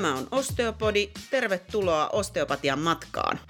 [0.00, 1.10] Tämä on Osteopodi.
[1.30, 3.40] Tervetuloa osteopatian matkaan.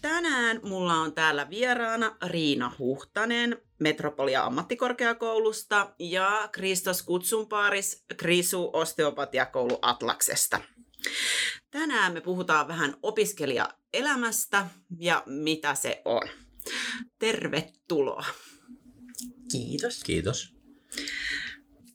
[0.00, 10.60] Tänään mulla on täällä vieraana Riina Huhtanen Metropolia ammattikorkeakoulusta ja Kristos Kutsunpaaris Krisu Osteopatiakoulu Atlaksesta.
[11.70, 14.66] Tänään me puhutaan vähän opiskelijaelämästä
[14.98, 16.28] ja mitä se on.
[17.18, 18.24] Tervetuloa.
[19.52, 20.04] Kiitos.
[20.04, 20.54] Kiitos.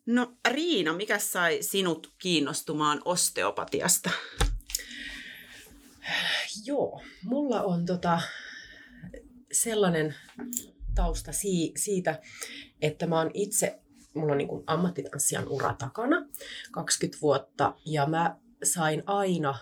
[0.06, 4.10] No Riina, mikä sai sinut kiinnostumaan osteopatiasta?
[6.66, 8.22] Joo, mulla on tota
[9.52, 10.16] sellainen
[10.96, 12.22] tausta si- siitä,
[12.82, 13.80] että mä oon itse,
[14.14, 16.26] mulla on niin ammattitanssijan ura takana
[16.72, 19.58] 20 vuotta ja mä sain aina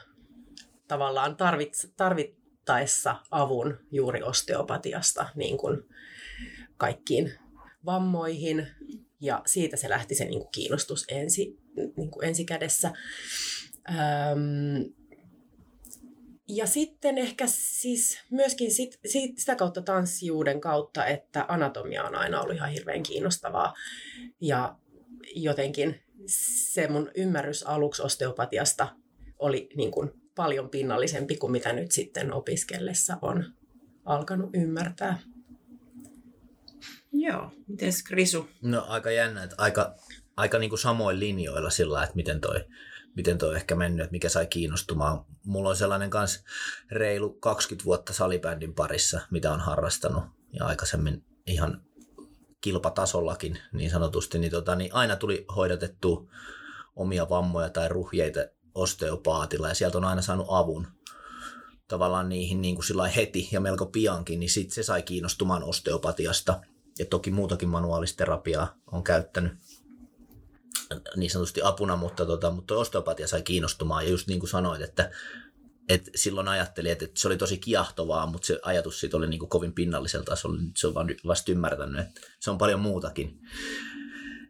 [0.87, 5.83] tavallaan tarvit, tarvittaessa avun juuri osteopatiasta niin kuin
[6.77, 7.33] kaikkiin
[7.85, 8.67] vammoihin
[9.21, 11.57] ja siitä se lähti se niin kuin kiinnostus ensi,
[11.97, 12.91] niin kuin ensikädessä.
[13.89, 14.93] Öm,
[16.47, 22.41] ja sitten ehkä siis myöskin sit, sit, sitä kautta tanssijuuden kautta, että anatomia on aina
[22.41, 23.73] ollut ihan hirveän kiinnostavaa.
[24.41, 24.75] Ja
[25.35, 28.87] jotenkin se mun ymmärrys aluksi osteopatiasta
[29.39, 33.45] oli niin kuin paljon pinnallisempi kuin mitä nyt sitten opiskellessa on
[34.05, 35.19] alkanut ymmärtää.
[37.13, 38.49] Joo, miten Krisu?
[38.61, 39.95] No aika jännä, että aika,
[40.37, 42.65] aika niin kuin samoin linjoilla sillä, että miten toi,
[43.15, 45.25] miten toi ehkä mennyt, että mikä sai kiinnostumaan.
[45.45, 46.43] Mulla on sellainen kans
[46.91, 50.23] reilu 20 vuotta salibändin parissa, mitä on harrastanut
[50.53, 51.81] ja aikaisemmin ihan
[52.61, 56.31] kilpatasollakin niin sanotusti, niin, tota, niin aina tuli hoidatettu
[56.95, 58.39] omia vammoja tai ruhjeita
[58.75, 60.87] osteopaatilla ja sieltä on aina saanut avun
[61.87, 66.61] tavallaan niihin niin kuin heti ja melko piankin, niin sit se sai kiinnostumaan osteopatiasta.
[66.99, 69.53] Ja toki muutakin manuaalisterapiaa on käyttänyt
[71.15, 74.05] niin sanotusti apuna, mutta, tota, mutta osteopatia sai kiinnostumaan.
[74.05, 75.11] Ja just niin kuin sanoit, että,
[75.89, 79.39] että silloin ajattelin, että, että se oli tosi kiahtovaa, mutta se ajatus siitä oli niin
[79.39, 79.73] kuin kovin.
[80.59, 83.39] Nyt se on vaan vasta ymmärtänyt, että se on paljon muutakin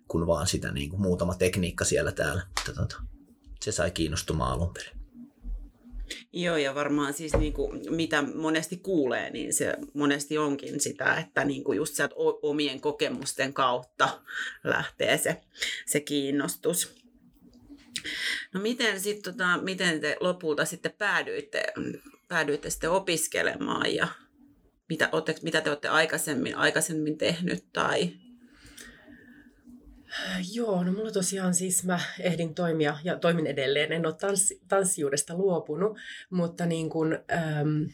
[0.08, 2.48] kuin vaan sitä niin kuin muutama tekniikka siellä täällä.
[2.48, 3.02] Mutta, tota,
[3.62, 5.01] se sai kiinnostumaan alun perin.
[6.34, 11.46] Joo, ja varmaan siis niin kuin, mitä monesti kuulee, niin se monesti onkin sitä, että
[11.46, 14.22] niin kuin just sieltä omien kokemusten kautta
[14.64, 15.42] lähtee se,
[15.86, 17.02] se kiinnostus.
[18.54, 21.64] No miten, sit, tota, miten te lopulta sitten päädyitte,
[22.28, 24.08] päädyitte sitten opiskelemaan ja
[24.90, 25.10] mitä,
[25.42, 28.10] mitä te olette aikaisemmin, aikaisemmin tehnyt tai
[30.54, 33.92] Joo, no mulla tosiaan siis mä ehdin toimia ja toimin edelleen.
[33.92, 35.98] En ole tanssi, tanssijuudesta luopunut,
[36.30, 37.90] mutta niin kun, äm,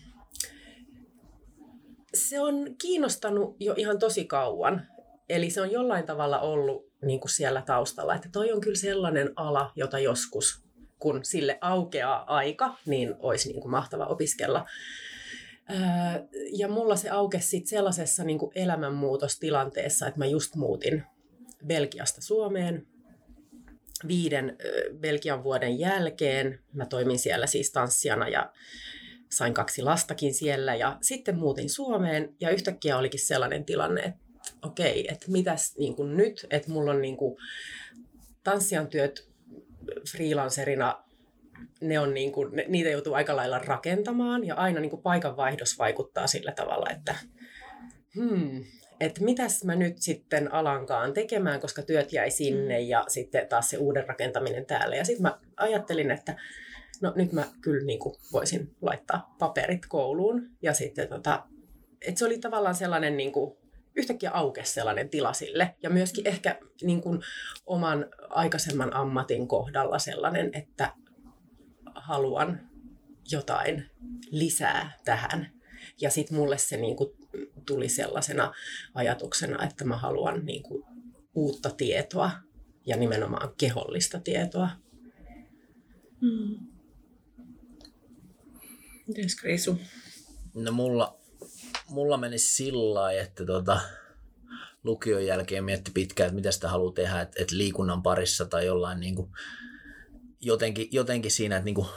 [2.14, 4.88] se on kiinnostanut jo ihan tosi kauan.
[5.30, 9.30] Eli se on jollain tavalla ollut niin kuin siellä taustalla, että toi on kyllä sellainen
[9.36, 10.64] ala, jota joskus,
[11.00, 14.66] kun sille aukeaa aika, niin olisi niin kuin mahtava opiskella.
[16.58, 21.04] ja mulla se aukesi sitten sellaisessa niin kuin elämänmuutostilanteessa, että mä just muutin
[21.66, 22.88] Belgiasta Suomeen
[24.08, 24.58] viiden
[25.00, 26.60] Belgian vuoden jälkeen.
[26.74, 28.52] Mä toimin siellä siis tanssijana ja
[29.30, 34.20] sain kaksi lastakin siellä ja sitten muutin Suomeen ja yhtäkkiä olikin sellainen tilanne, että
[34.62, 37.38] okei, okay, että mitäs niin kuin nyt, että mulla on niin kuin
[38.44, 39.30] tanssijan työt
[40.12, 41.04] freelancerina
[41.82, 46.28] ne on niin kuin, niitä joutuu aika lailla rakentamaan ja aina niin kuin paikanvaihdos vaikuttaa
[46.28, 47.16] sillä tavalla, että
[48.16, 48.66] hmm,
[49.00, 52.88] että mitäs mä nyt sitten alankaan tekemään, koska työt jäi sinne mm.
[52.88, 54.96] ja sitten taas se uuden rakentaminen täällä.
[54.96, 56.36] Ja sitten mä ajattelin, että
[57.02, 60.50] no nyt mä kyllä niin kuin voisin laittaa paperit kouluun.
[60.62, 61.44] Ja sitten tota,
[62.02, 63.58] että se oli tavallaan sellainen niin kuin,
[63.96, 65.76] yhtäkkiä aukesi sellainen tila sille.
[65.84, 67.22] Ja myöskin ehkä niin kuin,
[67.66, 70.94] oman aikaisemman ammatin kohdalla sellainen, että
[71.96, 72.60] haluan
[73.32, 73.86] jotain
[74.32, 75.52] lisää tähän.
[76.02, 77.17] Ja sitten mulle se niin kuin,
[77.66, 78.54] tuli sellaisena
[78.94, 80.84] ajatuksena, että mä haluan niin kuin
[81.36, 82.32] uutta tietoa
[82.86, 84.70] ja nimenomaan kehollista tietoa.
[86.22, 86.68] Hmm.
[89.08, 89.80] Mites Krisu?
[90.54, 91.20] No mulla,
[91.90, 93.82] mulla meni sillä lailla, että tota,
[94.84, 99.00] lukion jälkeen mietti pitkään, että mitä sitä haluaa tehdä, että, että liikunnan parissa tai jollain
[99.00, 99.32] niin kuin,
[100.42, 101.88] jotenkin, jotenkin siinä, että niin kuin,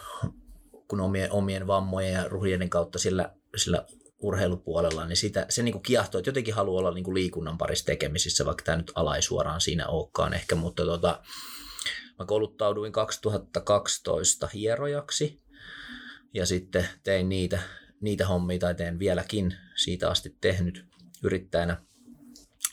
[0.88, 3.86] kun omien, omien vammojen ja ruhjeiden kautta sillä, sillä
[4.20, 7.84] urheilupuolella, niin sitä, se niin kuin kiehtoo, että jotenkin haluaa olla niin kuin liikunnan parissa
[7.84, 11.22] tekemisissä, vaikka tämä nyt ala ei suoraan siinä olekaan ehkä, mutta tota,
[12.18, 15.42] mä kouluttauduin 2012 hierojaksi
[16.34, 17.58] ja sitten tein niitä,
[18.00, 20.86] niitä hommia tai teen vieläkin siitä asti tehnyt
[21.22, 21.82] yrittäjänä.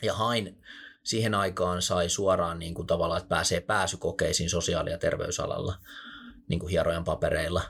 [0.02, 0.62] Ja hain
[1.02, 5.78] siihen aikaan sai suoraan niin kuin tavallaan, että pääsee pääsykokeisiin sosiaali- ja terveysalalla
[6.48, 7.62] niin kuin hierojan papereilla,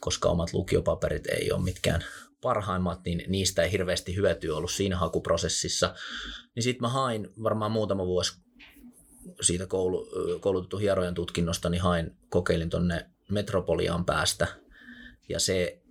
[0.00, 2.04] koska omat lukiopaperit ei ole mitkään
[2.42, 5.94] parhaimmat, niin niistä ei hirveästi hyötyä ollut siinä hakuprosessissa.
[6.54, 8.42] Niin sitten mä hain varmaan muutama vuosi
[9.40, 10.08] siitä koulu,
[10.40, 14.46] koulutettu hierojan tutkinnosta, niin hain, kokeilin tonne Metropoliaan päästä.
[15.28, 15.82] Ja se,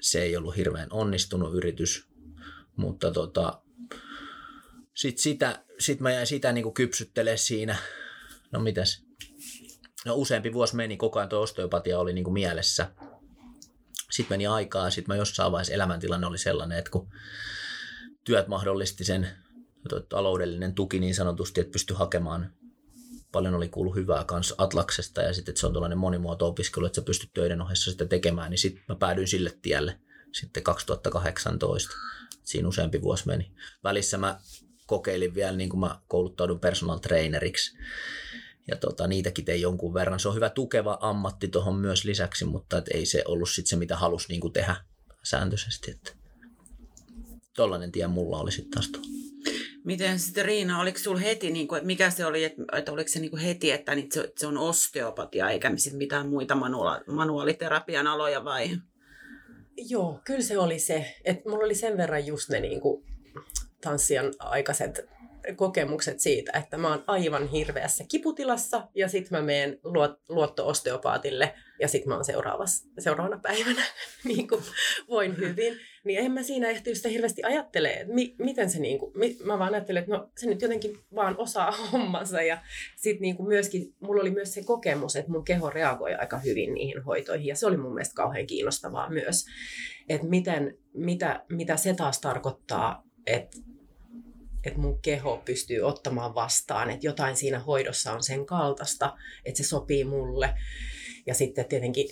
[0.00, 2.08] se ei ollut hirveän onnistunut yritys,
[2.76, 3.62] mutta tota,
[4.94, 7.76] sitten sitä, sit mä jäin sitä niin kypsyttelemään siinä.
[8.50, 9.04] No mitäs?
[10.06, 12.90] No useampi vuosi meni, koko ajan tuo osteopatia oli niin kuin mielessä.
[14.14, 17.08] Sitten meni aikaa, sitten mä jossain vaiheessa elämäntilanne oli sellainen, että kun
[18.24, 19.28] työt mahdollisti sen
[20.08, 22.52] taloudellinen tuki niin sanotusti, että pystyi hakemaan
[23.32, 27.02] paljon oli kuullut hyvää kans Atlaksesta ja sitten, että se on tällainen monimuoto-opiskelu, että sä
[27.02, 29.98] pystyt töiden ohessa sitä tekemään, niin sitten mä päädyin sille tielle
[30.32, 31.92] sitten 2018.
[32.42, 33.52] Siinä useampi vuosi meni.
[33.84, 34.40] Välissä mä
[34.86, 37.78] kokeilin vielä, niin kuin mä kouluttaudun personal traineriksi.
[38.68, 40.20] Ja tota, niitäkin tein jonkun verran.
[40.20, 43.76] Se on hyvä tukeva ammatti tuohon myös lisäksi, mutta et ei se ollut sit se,
[43.76, 44.76] mitä halusi niin tehdä
[45.22, 45.90] sääntöisesti.
[45.90, 46.12] Että
[47.56, 49.08] tollainen tie mulla oli sitten taas tuolla.
[49.84, 53.20] Miten sitten Riina, oliko sinulla heti, niin kuin, mikä se oli, että, että oliko se
[53.20, 58.44] niin kuin heti, että niin se, se on osteopatia eikä mitään muita manuaali, manuaaliterapian aloja
[58.44, 58.70] vai?
[59.76, 61.14] Joo, kyllä se oli se.
[61.24, 63.04] Että mulla oli sen verran just ne niin kuin
[63.80, 65.08] tanssijan aikaiset
[65.56, 69.52] kokemukset siitä, että mä oon aivan hirveässä kiputilassa ja sitten mä
[69.84, 72.24] luot, luotto-osteopaatille ja sitten mä oon
[72.98, 73.82] seuraavana päivänä
[74.24, 74.62] niin kuin
[75.08, 75.78] voin hyvin.
[76.04, 79.36] Niin en mä siinä ehtinyt sitä hirveästi ajattele, että mi, miten se niin kuin, mi,
[79.44, 82.58] mä vaan ajattelen, että no se nyt jotenkin vaan osaa hommansa ja
[82.96, 86.74] sitten niin kuin myöskin, mulla oli myös se kokemus, että mun keho reagoi aika hyvin
[86.74, 89.44] niihin hoitoihin ja se oli mun mielestä kauhean kiinnostavaa myös,
[90.08, 93.56] että miten, mitä, mitä se taas tarkoittaa, että
[94.66, 99.68] että mun keho pystyy ottamaan vastaan, että jotain siinä hoidossa on sen kaltaista, että se
[99.68, 100.54] sopii mulle.
[101.26, 102.06] Ja sitten tietenkin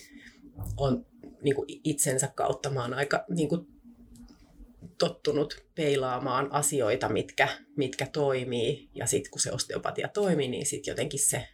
[0.76, 1.06] on
[1.42, 3.66] niin kuin itsensä kautta mä oon aika niin kuin
[4.98, 8.88] tottunut peilaamaan asioita, mitkä, mitkä toimii.
[8.94, 11.48] Ja sitten kun se osteopatia toimii, niin sitten jotenkin se,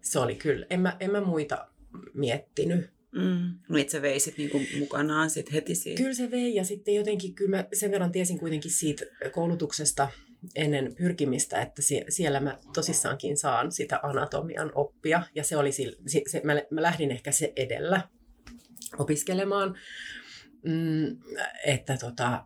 [0.00, 0.66] se oli kyllä.
[0.70, 1.68] En mä, en mä muita
[2.14, 2.90] miettinyt.
[3.12, 3.54] Mm.
[3.68, 6.02] No itse veisit niin kuin mukanaan sit heti siitä.
[6.02, 10.08] Kyllä se vei ja sitten jotenkin, kyllä mä sen verran tiesin kuitenkin siitä koulutuksesta,
[10.54, 15.22] ennen pyrkimistä, että siellä mä tosissaankin saan sitä anatomian oppia.
[15.34, 15.92] Ja se oli, se,
[16.26, 18.08] se, mä, mä lähdin ehkä se edellä
[18.98, 19.74] opiskelemaan.
[20.64, 21.18] Mm,
[21.66, 22.44] että tota,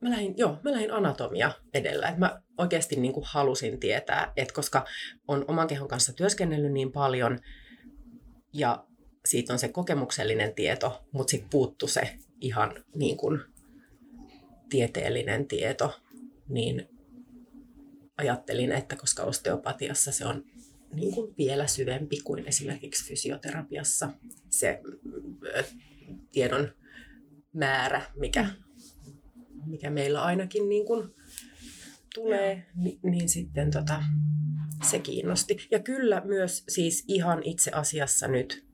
[0.00, 2.08] mä lähdin, joo, mä lähdin anatomia edellä.
[2.08, 4.84] Et mä oikeasti niin kuin halusin tietää, että koska
[5.28, 7.38] on oman kehon kanssa työskennellyt niin paljon
[8.52, 8.86] ja
[9.26, 13.40] siitä on se kokemuksellinen tieto, mutta sitten puuttu se ihan niin kuin
[14.68, 16.00] tieteellinen tieto
[16.48, 16.88] niin
[18.16, 20.44] ajattelin, että koska osteopatiassa se on
[20.94, 24.12] niin kuin vielä syvempi kuin esimerkiksi fysioterapiassa
[24.50, 24.80] se
[26.32, 26.72] tiedon
[27.52, 28.46] määrä, mikä,
[29.66, 31.14] mikä meillä ainakin niin kuin
[32.14, 34.02] tulee, niin, niin sitten tota,
[34.90, 35.56] se kiinnosti.
[35.70, 38.66] Ja kyllä myös siis ihan itse asiassa nyt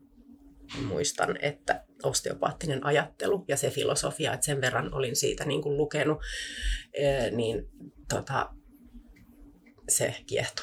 [0.87, 6.19] muistan, että osteopaattinen ajattelu ja se filosofia, että sen verran olin siitä niin kuin lukenut,
[7.31, 7.69] niin
[8.09, 8.55] tota,
[9.89, 10.63] se kiehto.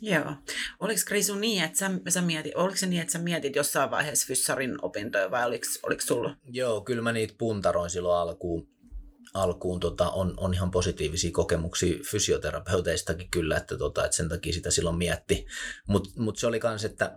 [0.00, 0.34] Joo.
[0.80, 4.26] Oliko Krisu niin, että sä, sä mietit, oliko se niin, että sä mietit jossain vaiheessa
[4.26, 6.36] fyssarin opintoja vai oliko, oliko sulla?
[6.44, 8.68] Joo, kyllä mä niitä puntaroin silloin alkuun.
[9.34, 14.70] alkuun tota, on, on ihan positiivisia kokemuksia fysioterapeuteista,kin kyllä, että, tota, että sen takia sitä
[14.70, 15.46] silloin mietti.
[15.88, 17.16] Mutta mut se oli myös, että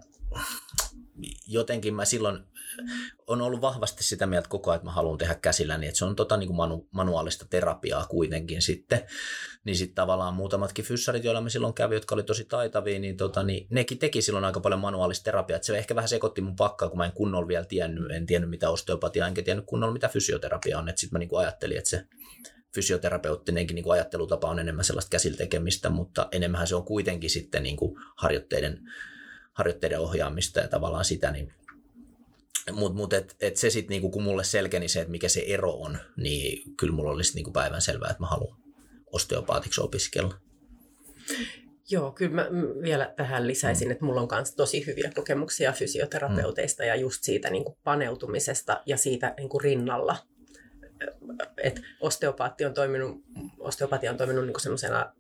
[1.48, 2.44] jotenkin mä silloin
[3.28, 6.16] on ollut vahvasti sitä mieltä koko ajan, että mä haluan tehdä käsilläni, että se on
[6.16, 9.02] tota niin kuin manu, manuaalista terapiaa kuitenkin sitten.
[9.64, 13.44] Niin sitten tavallaan muutamatkin fyssarit, joilla me silloin kävi, jotka oli tosi taitavia, niin, tota,
[13.44, 15.60] niin nekin teki silloin aika paljon manuaalista terapiaa.
[15.62, 18.70] Se ehkä vähän sekoitti mun pakkaa, kun mä en kunnolla vielä tiennyt, en tiennyt mitä
[18.70, 20.90] osteopatia, enkä tiennyt kunnolla mitä fysioterapia on.
[20.90, 22.06] Että sitten mä niin kuin ajattelin, että se
[22.76, 27.64] fysioterapeuttinenkin niin kuin ajattelutapa on enemmän sellaista käsillä tekemistä, mutta enemmän se on kuitenkin sitten
[27.64, 28.80] niin kuin harjoitteiden
[29.54, 31.54] harjoitteiden ohjaamista ja tavallaan sitä, niin
[32.72, 35.72] mutta mut et, et se sitten, niinku, kun mulle selkeni se, että mikä se ero
[35.72, 38.58] on, niin kyllä mulla olisi niinku päivän selvää, että mä haluan
[39.12, 40.34] osteopaatiksi opiskella.
[41.92, 42.48] Joo, kyllä mä
[42.82, 43.92] vielä tähän lisäisin, mm.
[43.92, 46.88] että mulla on myös tosi hyviä kokemuksia fysioterapeuteista mm.
[46.88, 50.18] ja just siitä niin kuin paneutumisesta ja siitä niin kuin rinnalla.
[51.64, 53.18] Et osteopaatti on toiminut,
[53.60, 55.14] osteopatia on toiminut niin semmoisena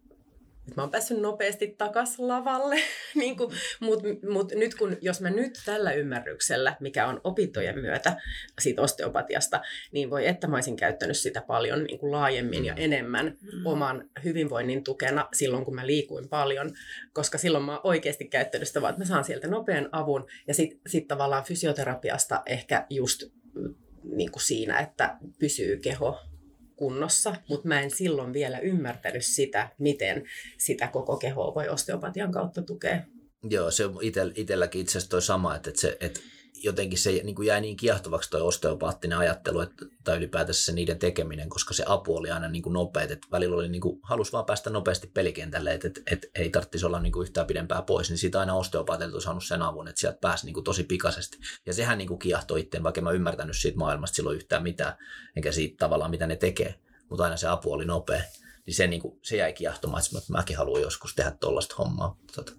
[0.69, 2.75] että mä oon päässyt nopeasti takas lavalle.
[3.15, 3.35] niin
[3.79, 8.21] Mutta mut nyt kun, jos mä nyt tällä ymmärryksellä, mikä on opintojen myötä
[8.59, 9.61] siitä osteopatiasta,
[9.91, 12.81] niin voi että mä olisin käyttänyt sitä paljon niin kuin laajemmin ja mm.
[12.81, 13.65] enemmän mm.
[13.65, 16.71] oman hyvinvoinnin tukena silloin, kun mä liikuin paljon,
[17.13, 20.53] koska silloin mä oon oikeasti käyttänyt sitä vaan, että mä saan sieltä nopean avun ja
[20.53, 23.23] sitten sit tavallaan fysioterapiasta ehkä just
[23.53, 26.19] mm, niin kuin siinä, että pysyy keho
[26.79, 30.23] kunnossa, mutta mä en silloin vielä ymmärtänyt sitä, miten
[30.57, 33.01] sitä koko kehoa voi osteopatian kautta tukea.
[33.49, 33.99] Joo, se on
[34.35, 36.19] itselläkin itse asiassa toi sama, että, että, se, että
[36.63, 40.99] jotenkin se niin kuin jäi niin kiehtovaksi toi osteopaattinen ajattelu, että, tai ylipäätänsä se niiden
[40.99, 44.33] tekeminen, koska se apu oli aina niin kuin nopeat, että välillä oli niin kuin, halus
[44.33, 48.09] vaan päästä nopeasti pelikentälle, että, että, että ei tarvitsisi olla niin kuin yhtään pidempää pois,
[48.09, 51.37] niin siitä aina osteopaatilta on saanut sen avun, että sieltä pääsi niin kuin tosi pikaisesti.
[51.65, 54.93] Ja sehän niin kuin kiehtoi itse, vaikka mä ymmärtänyt siitä maailmasta silloin yhtään mitään,
[55.35, 56.75] enkä siitä tavallaan mitä ne tekee,
[57.09, 58.21] mutta aina se apu oli nopea.
[58.65, 62.17] Niin se, niin kuin, se jäi kiehtomaan, että mäkin haluan joskus tehdä tuollaista hommaa.
[62.35, 62.51] Tota,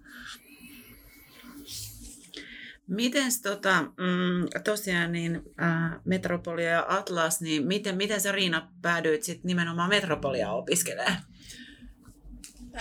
[2.91, 9.23] Miten tota, mm, tosiaan niin, äh, Metropolia ja Atlas, niin miten, miten sä Riina päädyit
[9.23, 11.17] sit nimenomaan Metropolia opiskelemaan?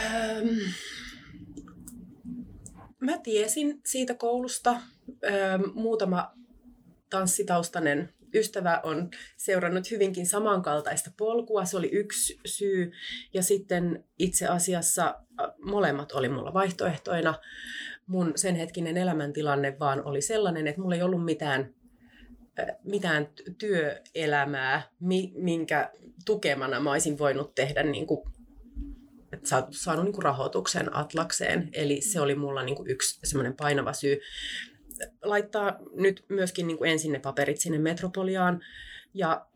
[0.00, 0.48] Ähm,
[3.00, 4.70] mä tiesin siitä koulusta.
[4.70, 6.32] Ähm, muutama
[7.10, 11.64] tanssitaustainen ystävä on seurannut hyvinkin samankaltaista polkua.
[11.64, 12.92] Se oli yksi syy.
[13.34, 15.06] Ja sitten itse asiassa
[15.40, 17.34] äh, molemmat oli mulla vaihtoehtoina
[18.10, 21.74] mun sen hetkinen elämäntilanne vaan oli sellainen, että mulla ei ollut mitään,
[22.84, 24.82] mitään työelämää,
[25.34, 25.90] minkä
[26.26, 28.20] tukemana mä olisin voinut tehdä niin kuin,
[29.32, 31.68] että saanut niin rahoituksen Atlakseen.
[31.72, 34.20] Eli se oli mulla niin yksi semmoinen painava syy
[35.22, 38.60] laittaa nyt myöskin niin ensin ne paperit sinne Metropoliaan.
[39.14, 39.46] Ja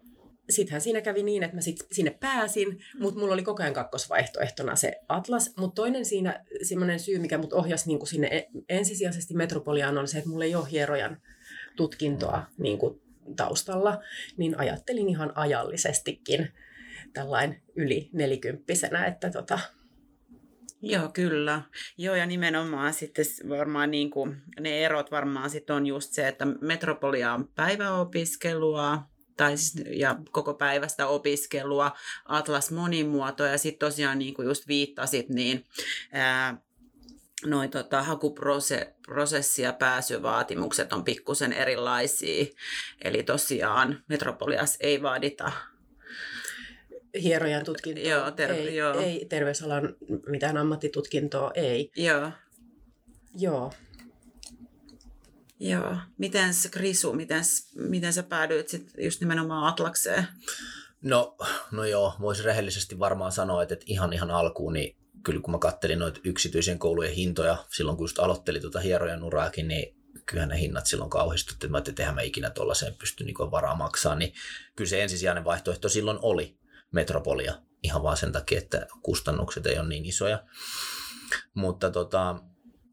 [0.50, 4.76] sittenhän siinä kävi niin, että mä sit sinne pääsin, mutta mulla oli koko ajan kakkosvaihtoehtona
[4.76, 5.52] se Atlas.
[5.56, 10.18] Mutta toinen siinä semmoinen syy, mikä mut ohjasi niin sinne e, ensisijaisesti Metropoliaan, on se,
[10.18, 11.20] että mulla ei ole hierojan
[11.76, 13.00] tutkintoa niin kuin
[13.36, 14.02] taustalla,
[14.36, 16.48] niin ajattelin ihan ajallisestikin
[17.12, 19.58] tällainen yli nelikymppisenä, että tota,
[20.86, 21.62] Joo, kyllä.
[21.98, 26.46] Joo, ja nimenomaan sitten varmaan niin kuin, ne erot varmaan sitten on just se, että
[26.60, 29.02] Metropolia on päiväopiskelua,
[29.36, 31.92] tai siis, ja koko päivästä opiskelua,
[32.24, 35.64] Atlas monimuoto ja sitten tosiaan niin kuin just viittasit, niin
[36.12, 36.58] ää,
[37.46, 42.44] noin tota, hakuprosessi ja pääsyvaatimukset on pikkusen erilaisia.
[43.04, 45.52] Eli tosiaan Metropolias ei vaadita
[47.22, 48.04] hierojan tutkintoa.
[48.04, 49.00] Joo, ter- ei, joo.
[49.00, 51.90] ei terveysalan mitään ammattitutkintoa, ei.
[51.96, 52.30] Joo.
[53.38, 53.72] Joo.
[55.64, 55.96] Joo.
[56.18, 57.42] Miten Krisu, miten,
[57.74, 60.26] miten sä päädyit sit just nimenomaan Atlakseen?
[61.02, 61.36] No,
[61.70, 65.58] no joo, voisi rehellisesti varmaan sanoa, että, että ihan ihan alkuun, niin kyllä kun mä
[65.58, 70.60] kattelin noita yksityisen koulujen hintoja, silloin kun just aloittelin tuota hierojan uraakin, niin kyllähän ne
[70.60, 74.32] hinnat silloin kauhistutti, että mä että mä ikinä tuollaiseen pysty niin varaa maksaa, niin
[74.76, 76.58] kyllä se ensisijainen vaihtoehto silloin oli
[76.92, 80.42] metropolia, ihan vaan sen takia, että kustannukset ei ole niin isoja.
[81.54, 82.38] Mutta tota,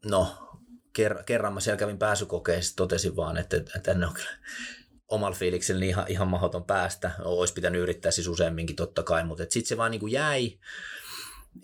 [0.04, 0.51] no,
[0.98, 4.30] ker- kerran mä siellä kävin pääsykokeissa, totesin vaan, että, että tänne on kyllä
[5.08, 7.10] omalla fiiliksellä niin ihan, ihan mahdoton päästä.
[7.24, 10.58] Olisi pitänyt yrittää siis useamminkin totta kai, mutta sitten se vaan niin kuin jäi.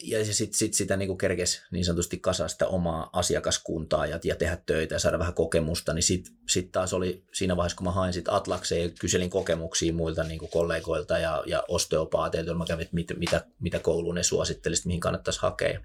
[0.03, 4.59] Ja sitten sit sitä niin kerkesi niin sanotusti kasaa sitä omaa asiakaskuntaa ja, ja tehdä
[4.67, 8.13] töitä ja saada vähän kokemusta, niin sitten sit taas oli siinä vaiheessa, kun mä hain
[8.13, 13.45] sit Atlakseen ja kyselin kokemuksia muilta niin kollegoilta ja, ja osteopaateilta, mä kävin, mit, mitä,
[13.61, 15.81] mitä kouluun ne suosittelisit, mihin kannattaisi hakea.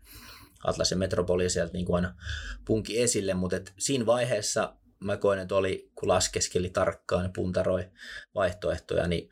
[0.63, 2.15] Atlasen Metropolia sieltä niin kuin aina
[2.65, 7.91] punki esille, mutta et siinä vaiheessa mä koen, että oli, kun laskeskeli tarkkaan ja puntaroi
[8.35, 9.29] vaihtoehtoja, niin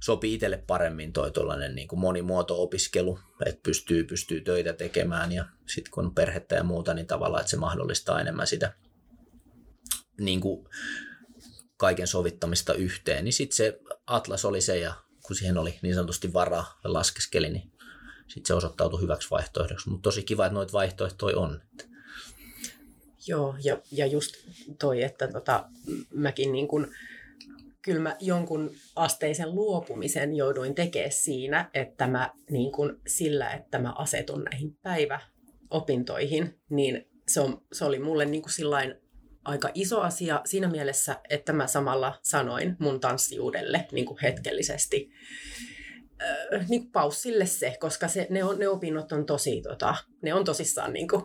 [0.00, 5.90] sopii itselle paremmin toi tuollainen niin kuin monimuoto-opiskelu, että pystyy, pystyy töitä tekemään ja sitten
[5.90, 8.72] kun on perhettä ja muuta, niin tavallaan, että se mahdollistaa enemmän sitä
[10.20, 10.68] niin kuin
[11.76, 14.94] kaiken sovittamista yhteen, niin sitten se Atlas oli se ja
[15.26, 17.72] kun siihen oli niin sanotusti varaa ja laskeskeli, niin
[18.28, 19.90] sitten se osoittautui hyväksi vaihtoehdoksi.
[19.90, 21.60] Mutta tosi kiva, että noita vaihtoehtoja on.
[23.26, 24.34] Joo, ja, ja just
[24.78, 25.64] toi, että tota,
[26.14, 26.92] mäkin niin kun,
[27.82, 33.92] kyllä mä jonkun asteisen luopumisen jouduin tekemään siinä, että mä niin kun, sillä, että mä
[33.92, 38.94] asetun näihin päiväopintoihin, niin se, on, se oli mulle niin sillain
[39.44, 45.10] aika iso asia siinä mielessä, että mä samalla sanoin mun tanssijuudelle niin hetkellisesti,
[46.22, 50.44] äh, niin paussille se, koska se, ne, on, ne opinnot on tosi, tota, ne on
[50.44, 51.22] tosissaan niin kuin,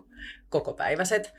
[0.49, 1.33] kokopäiväiset.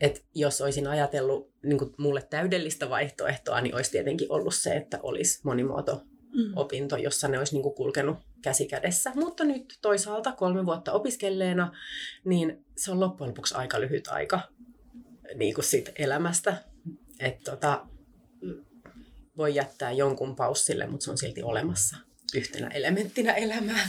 [0.00, 4.98] Et jos olisin ajatellut niin kuin mulle täydellistä vaihtoehtoa, niin olisi tietenkin ollut se, että
[5.02, 6.02] olisi monimuoto
[6.34, 6.56] mm.
[6.56, 9.12] opinto, jossa ne olisi niin kuin kulkenut käsi kädessä.
[9.14, 11.72] Mutta nyt toisaalta kolme vuotta opiskelleena,
[12.24, 14.40] niin se on loppujen lopuksi aika lyhyt aika
[15.34, 16.56] niin kuin siitä elämästä.
[17.20, 17.86] Että tota,
[19.36, 21.96] voi jättää jonkun paussille, mutta se on silti olemassa
[22.34, 23.88] yhtenä elementtinä elämää.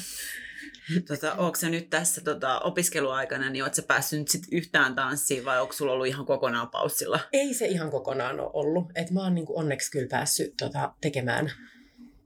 [1.08, 5.62] Tota, onko se nyt tässä tota, opiskeluaikana, niin oletko päässyt nyt sit yhtään tanssiin vai
[5.62, 7.20] onko sulla ollut ihan kokonaan paussilla?
[7.34, 8.86] Ei se ihan kokonaan ole ollut.
[8.96, 11.52] Et mä oon niinku onneksi kyllä päässyt tota, tekemään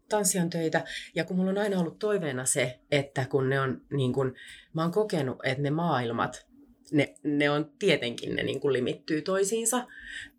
[0.09, 0.83] tanssian töitä.
[1.15, 4.35] Ja kun mulla on aina ollut toiveena se, että kun ne on, niin kun,
[4.73, 6.47] mä oon kokenut, että ne maailmat,
[6.91, 9.87] ne, ne on tietenkin, ne niin limittyy toisiinsa,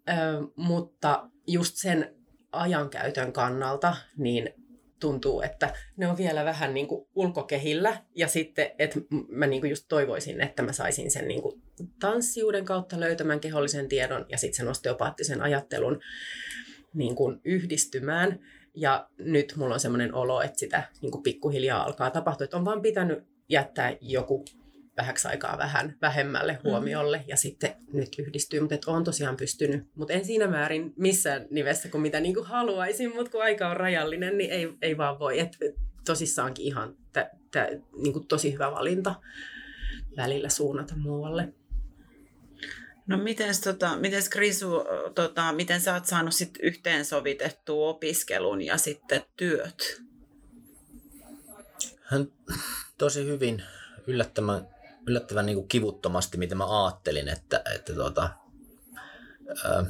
[0.09, 0.13] ö,
[0.57, 2.15] mutta just sen
[2.53, 4.55] ajankäytön kannalta, niin
[5.01, 8.03] tuntuu, että ne on vielä vähän niin kuin ulkokehillä.
[8.15, 11.63] Ja sitten, että mä niin kuin just toivoisin, että mä saisin sen niin kuin
[12.01, 16.01] tanssiuden kautta löytämään kehollisen tiedon ja sitten sen osteopaattisen ajattelun
[16.95, 18.39] niin kuin yhdistymään.
[18.75, 22.45] Ja nyt mulla on semmoinen olo, että sitä niin kuin pikkuhiljaa alkaa tapahtua.
[22.45, 24.45] Että on vaan pitänyt jättää joku
[24.99, 26.71] vähäksi aikaa vähän vähemmälle mm.
[26.71, 31.89] huomiolle ja sitten nyt yhdistyy, mutta on tosiaan pystynyt, mutta en siinä määrin missään nimessä
[31.89, 35.39] kuin mitä niin kuin haluaisin, mutta kun aika on rajallinen, niin ei, ei vaan voi.
[35.39, 35.57] Et,
[36.05, 37.69] tosissaankin ihan tä, tä,
[38.03, 39.15] niin kuin tosi hyvä valinta
[40.17, 41.53] välillä suunnata muualle.
[43.07, 49.23] No miten tota, mites Krisu, tota, miten sä oot saanut sit yhteensovitettua opiskelun ja sitten
[49.37, 50.03] työt?
[52.03, 52.33] Hän
[52.99, 53.63] tosi hyvin
[54.07, 54.69] yllättävän
[55.09, 58.31] yllättävän niin kuin kivuttomasti, mitä mä ajattelin, että, että tuota,
[59.65, 59.87] ää,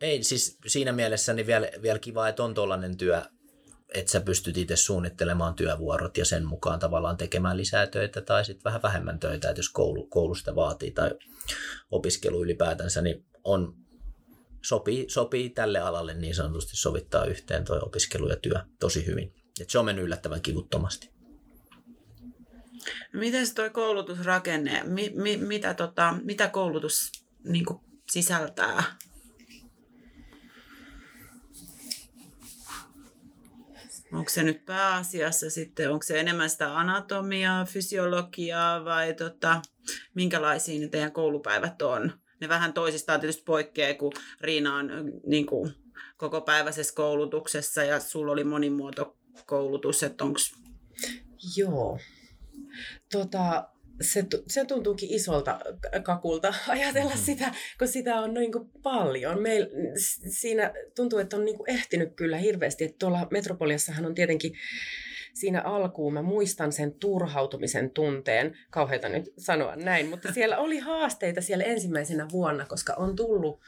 [0.00, 3.22] ei siis siinä mielessä niin vielä, vielä kiva, että on tuollainen työ,
[3.94, 8.64] että sä pystyt itse suunnittelemaan työvuorot ja sen mukaan tavallaan tekemään lisää töitä tai sitten
[8.64, 11.10] vähän vähemmän töitä, että jos koulu, koulusta vaatii tai
[11.90, 13.74] opiskelu ylipäätänsä, niin on,
[14.62, 19.34] sopii, sopii tälle alalle niin sanotusti sovittaa yhteen tuo opiskelu ja työ tosi hyvin.
[19.60, 21.13] Et se on mennyt yllättävän kivuttomasti.
[23.12, 27.12] Miten se toi koulutusrakenne, mi, mi, mitä, tota, mitä koulutus
[27.44, 28.84] niin kuin, sisältää?
[34.12, 39.62] Onko se nyt pääasiassa sitten, onko se enemmän sitä anatomiaa, fysiologiaa vai tota,
[40.14, 42.12] minkälaisia ne teidän koulupäivät on?
[42.40, 44.90] Ne vähän toisistaan tietysti poikkeaa, kun Riina on
[45.26, 45.74] niin kuin,
[46.16, 50.38] koko päiväisessä koulutuksessa ja sulla oli monimuotokoulutus, että onko...
[51.56, 51.98] Joo,
[53.12, 53.68] Tota,
[54.00, 55.60] se, se tuntuukin isolta
[56.02, 57.24] kakulta ajatella mm-hmm.
[57.24, 59.42] sitä, kun sitä on noin kuin paljon.
[59.42, 59.66] Meil,
[60.28, 62.84] siinä tuntuu, että on niin kuin ehtinyt kyllä hirveästi.
[62.84, 64.52] Että tuolla Metropoliassahan on tietenkin
[65.34, 71.40] siinä alkuun, mä muistan sen turhautumisen tunteen, kauheita nyt sanoa näin, mutta siellä oli haasteita
[71.40, 73.60] siellä ensimmäisenä vuonna, koska on tullut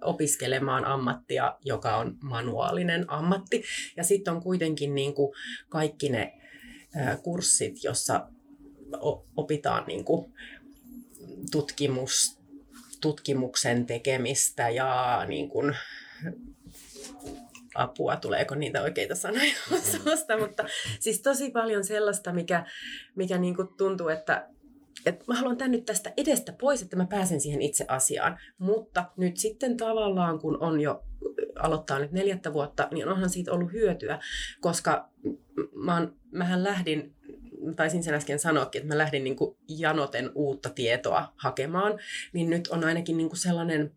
[0.00, 3.62] opiskelemaan ammattia, joka on manuaalinen ammatti.
[3.96, 5.32] Ja sitten on kuitenkin niin kuin
[5.68, 6.38] kaikki ne
[7.22, 8.28] kurssit, jossa
[9.36, 10.32] opitaan niin kuin
[11.50, 12.38] tutkimus,
[13.00, 15.76] tutkimuksen tekemistä ja niin kuin,
[17.74, 20.64] apua, tuleeko niitä oikeita sanoja osasta, mutta
[21.00, 22.66] siis tosi paljon sellaista, mikä,
[23.14, 24.48] mikä niin kuin tuntuu, että,
[25.06, 28.38] että mä haluan tämän nyt tästä edestä pois, että mä pääsen siihen itse asiaan.
[28.58, 31.04] Mutta nyt sitten tavallaan, kun on jo
[31.58, 34.18] aloittaa nyt neljättä vuotta, niin onhan siitä ollut hyötyä,
[34.60, 35.08] koska
[35.74, 37.14] mä oon, mähän lähdin
[37.76, 41.98] taisin sen äsken sanoakin, että mä lähdin niin kuin janoten uutta tietoa hakemaan,
[42.32, 43.92] niin nyt on ainakin niin kuin sellainen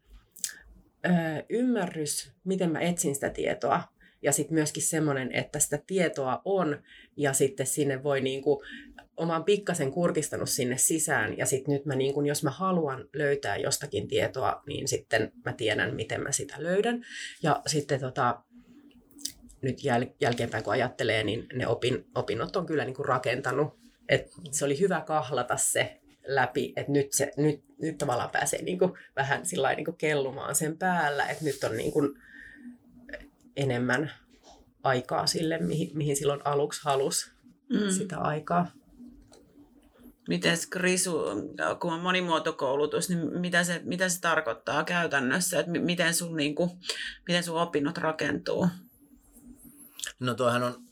[1.06, 1.10] ö,
[1.50, 3.84] ymmärrys, miten mä etsin sitä tietoa.
[4.22, 6.84] Ja sitten myöskin semmoinen, että sitä tietoa on
[7.18, 8.60] ja sitten sinne voi niin kuin,
[9.18, 13.58] oman pikkasen kurkistanut sinne sisään ja sitten nyt mä niin kuin, jos mä haluan löytää
[13.58, 17.06] jostakin tietoa, niin sitten mä tiedän, miten mä sitä löydän.
[17.44, 18.44] Ja sitten tota,
[19.66, 23.80] nyt jäl, jälkeenpäin kun ajattelee, niin ne opin, opinnot on kyllä niin kuin rakentanut.
[24.10, 28.80] Et se oli hyvä kahlata se läpi, että nyt, se, nyt, nyt tavallaan pääsee niin
[28.80, 32.22] kuin vähän sillä niin kuin kellumaan sen päällä, että nyt on niin kuin
[33.56, 34.12] enemmän
[34.84, 37.32] aikaa sille, mihin, mihin silloin aluksi halusi
[37.70, 37.90] mm.
[37.90, 38.72] sitä aikaa.
[40.30, 41.24] Miten Krisu,
[41.80, 45.60] kun on monimuotokoulutus, niin mitä se, mitä se tarkoittaa käytännössä?
[45.60, 46.70] Että miten sun, niin kuin,
[47.28, 48.68] miten sun opinnot rakentuu?
[50.20, 50.84] No tuohan on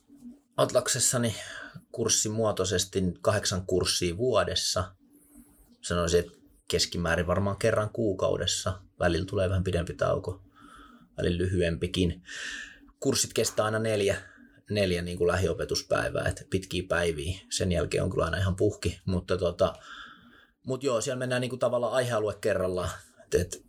[0.57, 1.35] Atlaksessani
[1.91, 4.95] kurssimuotoisesti kahdeksan kurssia vuodessa.
[5.81, 6.31] Sanoisin, että
[6.67, 8.81] keskimäärin varmaan kerran kuukaudessa.
[8.99, 10.41] Välillä tulee vähän pidempi tauko,
[11.17, 12.23] välillä lyhyempikin.
[12.99, 14.17] Kurssit kestää aina neljä,
[14.69, 17.39] neljä niin kuin lähiopetuspäivää, että pitkiä päiviä.
[17.49, 19.73] Sen jälkeen on kyllä aina ihan puhki, mutta tota,
[20.65, 22.89] mut joo, siellä mennään niin kuin tavallaan aihealue kerrallaan.
[23.23, 23.63] Et, et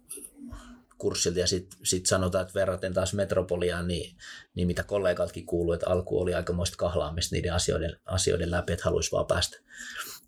[1.05, 4.17] kurssilta ja sitten sit sanotaan, että verraten taas Metropoliaan, niin,
[4.55, 9.12] niin mitä kollegatkin kuuluu, että alku oli aikamoista kahlaamista niiden asioiden, asioiden läpi, että haluaisi
[9.12, 9.59] vaan päästä,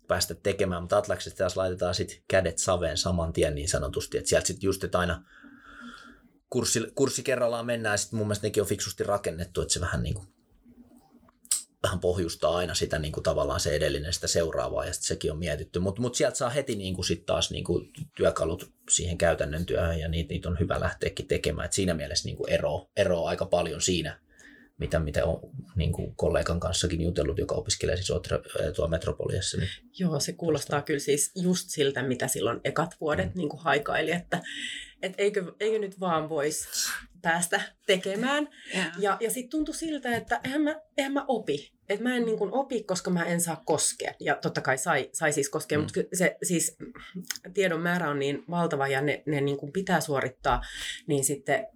[0.07, 4.47] päästä tekemään, mutta Atlaksesta taas laitetaan sitten kädet saveen saman tien niin sanotusti, että sieltä
[4.47, 5.23] sitten just, että aina
[6.49, 10.03] kurssi, kurssi kerrallaan mennään ja sitten mun mielestä nekin on fiksusti rakennettu, että se vähän
[10.03, 10.27] niin kuin
[11.83, 15.37] vähän pohjustaa aina sitä niin kuin tavallaan se edellinen sitä seuraavaa ja sitten sekin on
[15.37, 15.79] mietitty.
[15.79, 19.99] Mutta mut sieltä saa heti niin kuin sit taas niin kuin työkalut siihen käytännön työhön
[19.99, 21.65] ja niitä, niitä on hyvä lähteäkin tekemään.
[21.65, 24.19] Et siinä mielessä niin kuin ero, ero aika paljon siinä,
[24.77, 25.39] mitä, mitä on
[25.75, 28.07] niin kuin kollegan kanssakin jutellut, joka opiskelee siis
[28.75, 29.57] tuolla Metropoliassa.
[29.57, 33.37] Niin Joo, se kuulostaa kyllä siis just siltä, mitä silloin ekat vuodet mm.
[33.37, 34.41] niin kuin haikaili, että
[35.01, 36.67] et eikö, eikö nyt vaan voisi
[37.21, 38.47] päästä tekemään.
[38.75, 38.91] Yeah.
[38.99, 41.71] Ja, ja sitten tuntui siltä, että eihän mä, eihän mä opi.
[41.89, 44.13] Että mä en niin kuin opi, koska mä en saa koskea.
[44.19, 45.83] Ja totta kai sai, sai siis koskea, mm.
[45.83, 46.77] mutta se siis
[47.53, 50.61] tiedon määrä on niin valtava ja ne, ne niin kuin pitää suorittaa,
[51.07, 51.67] niin sitten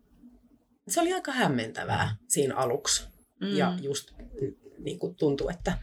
[0.88, 2.26] se oli aika hämmentävää mm.
[2.28, 3.04] siinä aluksi.
[3.42, 3.58] Mm.
[3.58, 4.12] Ja just
[4.78, 5.78] niin kuin tuntui, että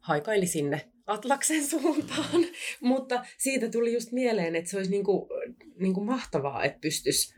[0.00, 2.44] haikaili sinne Atlaksen suuntaan,
[2.80, 5.28] mutta siitä tuli just mieleen, että se olisi niin kuin,
[5.78, 7.34] niin kuin mahtavaa, että pystyisi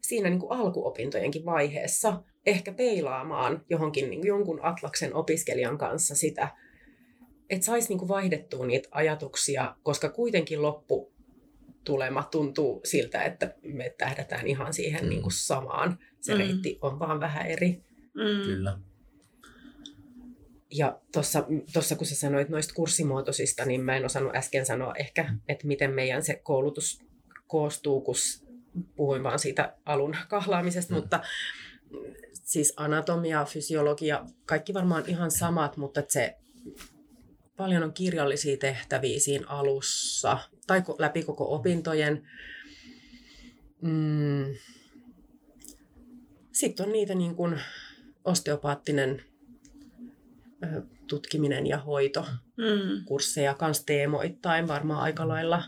[0.00, 6.48] siinä niin kuin alkuopintojenkin vaiheessa ehkä peilaamaan johonkin niin kuin jonkun Atlaksen opiskelijan kanssa sitä,
[7.50, 11.12] että saisi niin kuin vaihdettua niitä ajatuksia, koska kuitenkin loppu
[11.84, 15.08] tulema tuntuu siltä, että me tähdätään ihan siihen mm.
[15.08, 15.98] niin kuin samaan.
[16.24, 16.38] Se mm.
[16.38, 17.82] reitti on vaan vähän eri.
[18.14, 18.44] Mm.
[18.44, 18.78] Kyllä.
[20.70, 21.00] Ja
[21.72, 25.90] tuossa kun sä sanoit noista kurssimuotoisista, niin mä en osannut äsken sanoa ehkä, että miten
[25.90, 27.02] meidän se koulutus
[27.46, 28.14] koostuu, kun
[28.96, 31.00] puhuin vaan siitä alun kahlaamisesta, mm.
[31.00, 31.22] mutta
[32.32, 36.36] siis anatomia, fysiologia, kaikki varmaan ihan samat, mutta se
[37.56, 42.28] paljon on kirjallisia tehtäviä siinä alussa tai läpi koko opintojen.
[43.82, 44.44] Mm.
[46.54, 47.60] Sitten on niitä niin kuin
[48.24, 49.22] osteopaattinen
[51.06, 53.04] tutkiminen ja hoito mm.
[53.04, 55.64] kursseja kans teemoittain varmaan aika lailla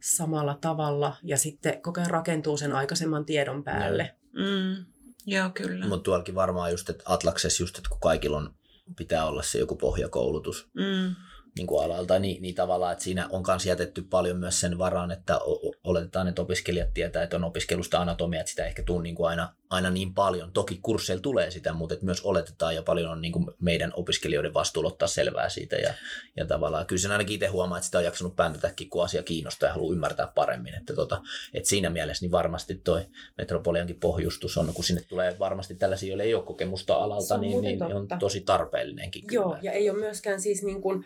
[0.00, 4.14] samalla tavalla ja sitten koko ajan rakentuu sen aikaisemman tiedon päälle.
[4.32, 4.84] Mm.
[5.26, 5.86] Joo, kyllä.
[5.86, 8.54] Mutta tuollakin varmaan just, että Atlaksessa just, että kun kaikilla on,
[8.96, 11.14] pitää olla se joku pohjakoulutus, mm
[11.58, 15.10] niin kuin alalta, niin, niin tavallaan, että siinä on myös jätetty paljon myös sen varaan,
[15.10, 15.40] että
[15.84, 19.54] oletetaan, että opiskelijat tietää, että on opiskelusta anatomia, että sitä ehkä tuu niin kuin aina,
[19.70, 20.52] aina niin paljon.
[20.52, 24.54] Toki kursseilla tulee sitä, mutta että myös oletetaan ja paljon on niin kuin meidän opiskelijoiden
[24.54, 25.94] vastuulla ottaa selvää siitä ja,
[26.36, 29.68] ja tavallaan kyllä sen ainakin itse huomaa, että sitä on jaksanut pääntätäkin, kun asia kiinnostaa
[29.68, 30.74] ja haluaa ymmärtää paremmin.
[30.74, 31.22] Että, tota,
[31.54, 33.06] että siinä mielessä niin varmasti toi
[33.38, 37.82] Metropoliankin pohjustus on, kun sinne tulee varmasti tällaisia, joille ei ole kokemusta alalta, niin, niin
[37.82, 39.26] on tosi tarpeellinenkin.
[39.26, 39.42] Kyllä.
[39.42, 41.04] Joo, ja ei ole myöskään siis niin kuin,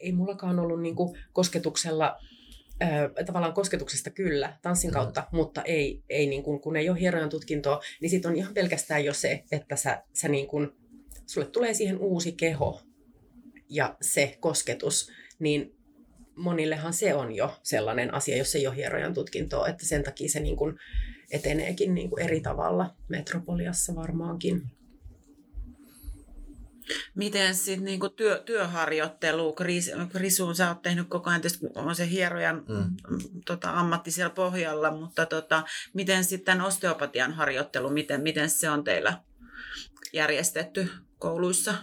[0.00, 2.18] ei mullakaan ollut niin kuin kosketuksella
[2.82, 4.94] Ö, tavallaan kosketuksesta kyllä tanssin mm.
[4.94, 5.36] kautta, mm.
[5.36, 9.04] mutta ei, ei niin kuin, kun ei ole hierojan tutkintoa, niin sitten on ihan pelkästään
[9.04, 10.70] jo se, että sä, sä niin kuin,
[11.26, 12.80] sulle tulee siihen uusi keho
[13.68, 15.76] ja se kosketus, niin
[16.36, 20.40] monillehan se on jo sellainen asia, jos ei ole hierojan tutkintoa, että sen takia se
[20.40, 20.78] niin kuin
[21.30, 24.62] eteneekin niin kuin eri tavalla metropoliassa varmaankin.
[27.14, 32.10] Miten sitten niinku työ, työharjoittelu, Kris, Krisu, sä oot tehnyt koko ajan, tietysti on se
[32.10, 32.96] hierojan mm.
[33.46, 35.62] tota, ammatti siellä pohjalla, mutta tota,
[35.94, 39.18] miten sitten osteopatian harjoittelu, miten, miten se on teillä
[40.12, 41.74] järjestetty kouluissa?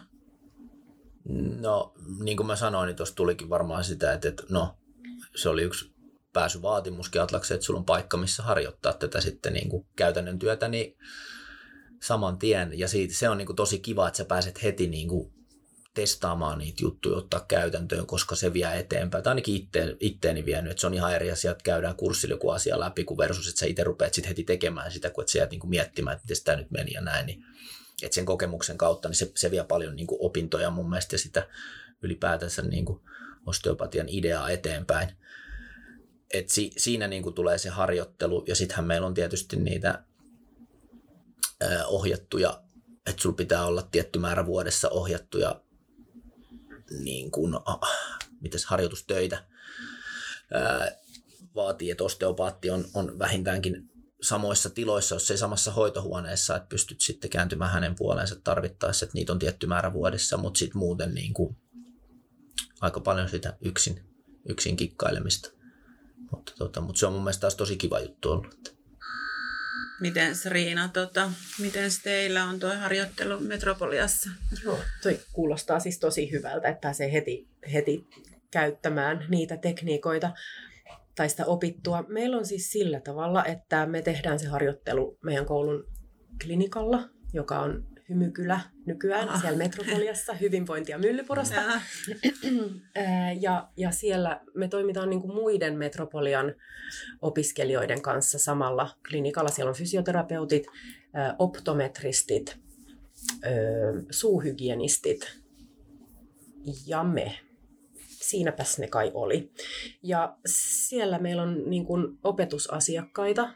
[1.60, 1.94] No,
[2.24, 4.78] niin kuin mä sanoin, niin tuossa tulikin varmaan sitä, että, että no,
[5.36, 5.94] se oli yksi
[6.34, 10.98] pääsyvaatimuskin Atlakseen, että sulla on paikka, missä harjoittaa tätä sitten niin kuin käytännön työtä, niin
[12.02, 12.80] saman tien.
[12.80, 15.34] Ja siitä, se on niin kuin tosi kiva, että sä pääset heti niin kuin
[15.94, 19.24] testaamaan niitä juttuja, ottaa käytäntöön, koska se vie eteenpäin.
[19.24, 22.50] Tai ainakin itte, itteeni vienyt, että se on ihan eri asia, että käydään kurssilla joku
[22.50, 25.38] asia läpi, kuin versus, että sä itse rupeat sitten heti tekemään sitä, kun et sä
[25.38, 27.26] jäät niin kuin miettimään, että miten tämä nyt meni ja näin.
[27.26, 27.44] Niin,
[28.04, 31.20] että sen kokemuksen kautta niin se, se vie paljon niin kuin opintoja mun mielestä ja
[31.20, 31.48] sitä
[32.02, 33.00] ylipäätänsä niin kuin
[33.46, 35.10] osteopatian ideaa eteenpäin.
[36.34, 40.04] Et si, siinä niin kuin tulee se harjoittelu ja sittenhän meillä on tietysti niitä
[41.88, 42.64] ohjattuja,
[43.06, 45.62] että sulla pitää olla tietty määrä vuodessa ohjattuja
[47.00, 47.54] niin kuin,
[48.42, 49.46] mitäs, harjoitustöitä.
[51.56, 53.90] Vaatii, että osteopaatti on, on vähintäänkin
[54.22, 59.32] samoissa tiloissa, jos ei samassa hoitohuoneessa, että pystyt sitten kääntymään hänen puoleensa tarvittaessa, että niitä
[59.32, 61.58] on tietty määrä vuodessa, mutta sitten muuten niin kuin
[62.82, 64.04] aika paljon sitä yksin,
[64.50, 65.52] yksin kikkailemista.
[66.32, 68.79] Mutta, tota, mutta se on mun mielestä taas tosi kiva juttu ollut.
[70.00, 74.30] Miten Riina, tota, miten teillä on tuo harjoittelu Metropoliassa?
[74.64, 78.08] Joo, toi kuulostaa siis tosi hyvältä, että pääsee heti, heti
[78.52, 80.32] käyttämään niitä tekniikoita.
[81.16, 82.06] tai sitä opittua.
[82.08, 85.88] Meillä on siis sillä tavalla, että me tehdään se harjoittelu meidän koulun
[86.44, 89.40] klinikalla, joka on Hymykylä nykyään Aha.
[89.40, 91.62] siellä Metropoliassa, hyvinvointia Myllypurosta.
[93.40, 96.54] ja, ja siellä me toimitaan niin kuin muiden Metropolian
[97.22, 99.50] opiskelijoiden kanssa samalla klinikalla.
[99.50, 100.68] Siellä on fysioterapeutit,
[101.40, 102.60] optometristit,
[104.12, 105.40] suuhygienistit
[106.86, 107.40] ja me.
[108.08, 109.52] Siinäpäs ne kai oli.
[110.04, 113.54] Ja siellä meillä on niin kuin opetusasiakkaita,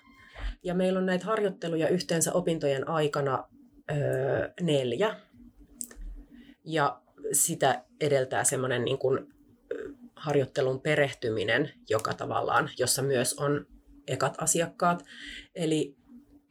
[0.64, 3.44] ja meillä on näitä harjoitteluja yhteensä opintojen aikana
[3.92, 5.20] öö, neljä.
[6.64, 9.34] Ja sitä edeltää semmoinen niin kuin
[10.16, 13.66] harjoittelun perehtyminen, joka tavallaan, jossa myös on
[14.08, 15.04] ekat asiakkaat.
[15.56, 15.98] Eli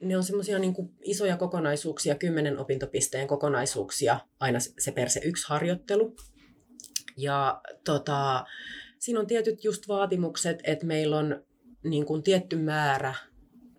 [0.01, 6.17] ne on semmoisia niin isoja kokonaisuuksia, kymmenen opintopisteen kokonaisuuksia, aina se per se yksi harjoittelu.
[7.17, 8.45] Ja tota,
[8.99, 11.45] siinä on tietyt just vaatimukset, että meillä on
[11.85, 13.15] niin kuin tietty määrä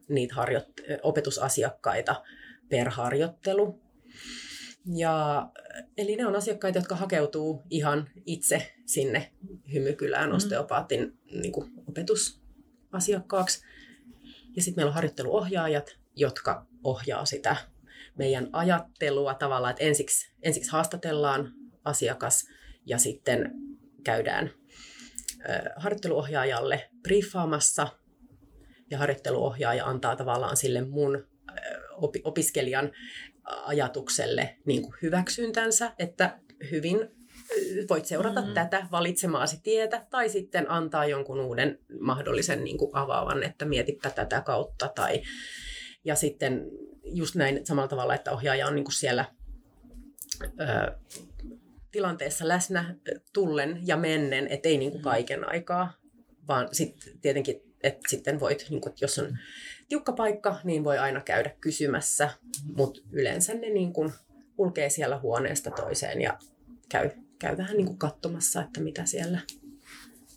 [0.09, 2.23] niitä harjoit- opetusasiakkaita
[2.73, 3.81] per harjoittelu.
[4.95, 5.49] Ja,
[5.97, 9.31] eli ne on asiakkaita, jotka hakeutuu ihan itse sinne
[9.73, 10.35] hymykylään mm.
[10.35, 13.63] osteopaatin niin kuin, opetusasiakkaaksi.
[14.55, 17.55] Ja sitten meillä on harjoitteluohjaajat, jotka ohjaa sitä
[18.17, 21.53] meidän ajattelua tavallaan, että ensiksi, ensiksi haastatellaan
[21.85, 22.47] asiakas
[22.85, 23.51] ja sitten
[24.03, 24.51] käydään
[25.75, 27.87] harjoitteluohjaajalle briefaamassa
[28.91, 31.27] ja harjoitteluohjaaja antaa tavallaan sille mun
[32.23, 32.91] opiskelijan
[33.43, 36.39] ajatukselle niin kuin hyväksyntänsä, että
[36.71, 37.09] hyvin
[37.89, 38.53] voit seurata mm.
[38.53, 44.41] tätä valitsemaasi tietä tai sitten antaa jonkun uuden mahdollisen niin kuin avaavan, että mietipä tätä
[44.41, 44.91] kautta.
[44.95, 45.21] Tai,
[46.05, 46.71] ja sitten
[47.03, 49.25] just näin samalla tavalla, että ohjaaja on niin kuin siellä
[50.43, 50.97] ö,
[51.91, 52.95] tilanteessa läsnä
[53.33, 55.03] tullen ja mennen, ettei niin kuin mm.
[55.03, 55.93] kaiken aikaa,
[56.47, 59.37] vaan sitten tietenkin, että sitten voit, niin kuin, että jos on
[59.89, 62.29] tiukka paikka, niin voi aina käydä kysymässä,
[62.77, 64.13] mutta yleensä ne niin kuin
[64.55, 66.37] kulkee siellä huoneesta toiseen ja
[66.89, 69.39] käy, käy vähän niin kuin katsomassa, että mitä siellä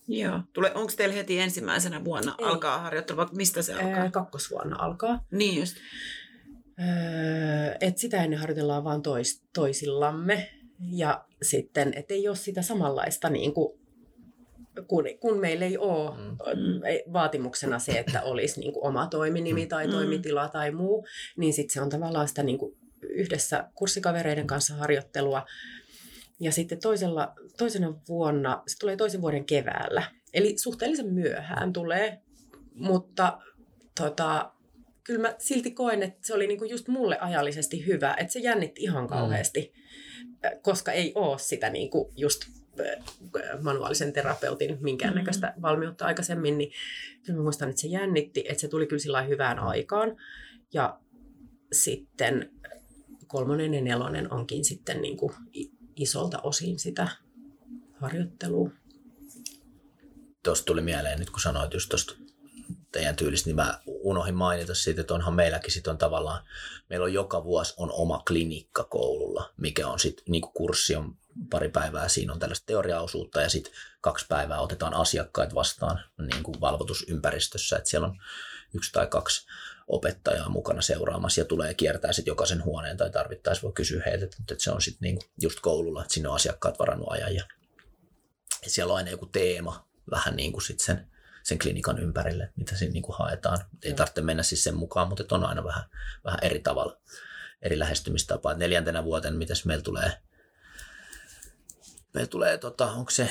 [0.08, 0.40] Joo.
[0.52, 2.44] Tule, onko teillä heti ensimmäisenä vuonna Ei.
[2.44, 3.90] alkaa harjoittelu, vai mistä se alkaa?
[3.90, 5.24] Ää, kakkosvuonna alkaa.
[5.30, 5.76] Niin just.
[6.80, 10.50] Öö, et sitä ennen harjoitellaan vaan tois, toisillamme.
[10.92, 13.78] Ja sitten, että ei ole sitä samanlaista niin kuin
[14.88, 17.12] kun, kun meillä ei ole mm.
[17.12, 19.68] vaatimuksena se, että olisi niin kuin oma toiminimi mm.
[19.68, 19.92] tai mm.
[19.92, 25.46] toimitila tai muu, niin sitten se on tavallaan sitä niin kuin yhdessä kurssikavereiden kanssa harjoittelua.
[26.40, 30.02] Ja sitten toisella, toisena vuonna, se tulee toisen vuoden keväällä,
[30.34, 32.20] eli suhteellisen myöhään tulee,
[32.74, 33.38] mutta
[34.00, 34.52] tota,
[35.04, 38.82] kyllä mä silti koen, että se oli niinku just mulle ajallisesti hyvä, että se jännitti
[38.82, 39.08] ihan mm.
[39.08, 40.60] kauheasti, mm.
[40.62, 42.40] koska ei ole sitä niinku just
[43.62, 45.62] manuaalisen terapeutin minkäännäköistä mm-hmm.
[45.62, 46.72] valmiutta aikaisemmin, niin
[47.26, 50.16] kyllä mä muistan, että se jännitti, että se tuli kyllä sillä hyvään aikaan.
[50.72, 51.00] Ja
[51.72, 52.50] sitten
[53.26, 55.32] kolmonen ja nelonen onkin sitten niin kuin
[55.96, 57.08] isolta osin sitä
[57.92, 58.70] harjoittelua.
[60.42, 62.25] Tuosta tuli mieleen nyt, kun sanoit just tuosta
[62.96, 66.44] teidän tyylistä, niin mä unohdin mainita siitä, että onhan meilläkin sit on tavallaan,
[66.90, 71.16] meillä on joka vuosi on oma klinikka koululla, mikä on sitten, niin kurssi on
[71.50, 76.60] pari päivää siinä on tällaista teoriaosuutta ja sitten kaksi päivää otetaan asiakkaat vastaan niin kuin
[76.60, 78.18] valvotusympäristössä, että siellä on
[78.74, 79.46] yksi tai kaksi
[79.86, 84.54] opettajaa mukana seuraamassa ja tulee kiertää sitten jokaisen huoneen tai tarvittaessa voi kysyä heiltä, mutta
[84.58, 87.44] se on sitten niin just koululla, että sinne on asiakkaat varannut ajan ja,
[88.64, 91.10] ja siellä on aina joku teema vähän niin kuin sit sen,
[91.46, 93.58] sen klinikan ympärille, mitä siinä niin kuin haetaan.
[93.82, 95.84] Ei tarvitse mennä siis sen mukaan, mutta on aina vähän,
[96.24, 96.96] vähän eri tavalla,
[97.62, 98.54] eri lähestymistapaa.
[98.54, 100.12] Neljäntenä vuoten, mitäs meillä tulee
[102.16, 103.30] meillä tulee, tota, onko se,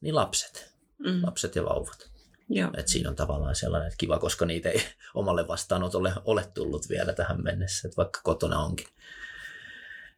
[0.00, 1.22] niin lapset, mm.
[1.22, 2.10] lapset ja vauvat.
[2.48, 2.70] Joo.
[2.76, 4.82] Et siinä on tavallaan sellainen, että kiva, koska niitä ei
[5.14, 8.86] omalle vastaanotolle ole tullut vielä tähän mennessä, että vaikka kotona onkin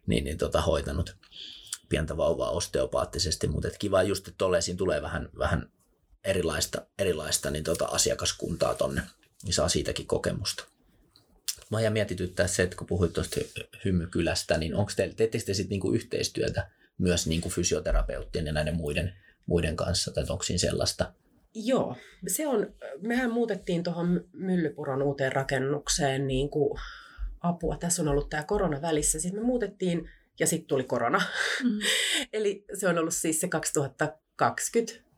[0.06, 1.16] niin, niin tota, hoitanut
[1.88, 5.72] pientä vauvaa osteopaattisesti, mutta et kiva just, että tolleen siinä tulee vähän, vähän
[6.24, 9.02] erilaista, erilaista niin tota, asiakaskuntaa tonne,
[9.44, 10.64] niin saa siitäkin kokemusta.
[11.70, 13.40] Mä ja mietityttää se, että kun puhuit tuosta
[13.84, 18.76] hymykylästä, niin onko te, teettekö te sitten niinku yhteistyötä myös niin kuin fysioterapeuttien ja näiden
[18.76, 19.12] muiden,
[19.46, 21.12] muiden kanssa, tai onko siinä sellaista?
[21.54, 26.80] Joo, se on, mehän muutettiin tuohon Myllypuron uuteen rakennukseen niin kuin
[27.40, 27.76] apua.
[27.76, 29.20] Tässä on ollut tämä korona välissä.
[29.20, 31.22] Siis me muutettiin ja sitten tuli korona.
[31.64, 31.78] Mm.
[32.32, 35.11] Eli se on ollut siis se 2020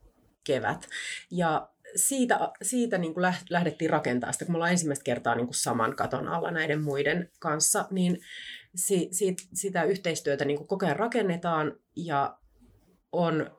[0.44, 0.88] kevät.
[1.30, 5.54] Ja siitä, siitä niin kuin lähdettiin rakentamaan sitä, kun me ollaan ensimmäistä kertaa niin kuin
[5.54, 8.20] saman katon alla näiden muiden kanssa, niin
[8.74, 12.38] si, si, sitä yhteistyötä niin kuin koko ajan rakennetaan ja
[13.12, 13.50] on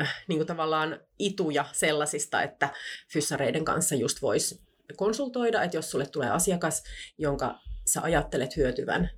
[0.00, 2.68] äh, niin kuin tavallaan ituja sellaisista, että
[3.12, 4.60] fyssareiden kanssa just voisi
[4.96, 6.84] konsultoida, että jos sulle tulee asiakas,
[7.18, 9.10] jonka sä ajattelet hyötyvän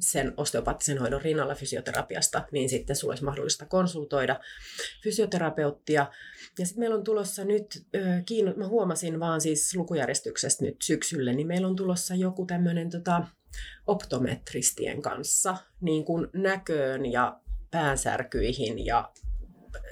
[0.00, 4.40] sen osteopaattisen hoidon rinnalla fysioterapiasta, niin sitten sulla olisi mahdollista konsultoida
[5.02, 6.06] fysioterapeuttia.
[6.58, 7.86] Ja sitten meillä on tulossa nyt,
[8.26, 13.26] kiinno, mä huomasin vaan siis lukujärjestyksestä nyt syksylle, niin meillä on tulossa joku tämmöinen tota,
[13.86, 19.12] optometristien kanssa niin kuin näköön ja päänsärkyihin ja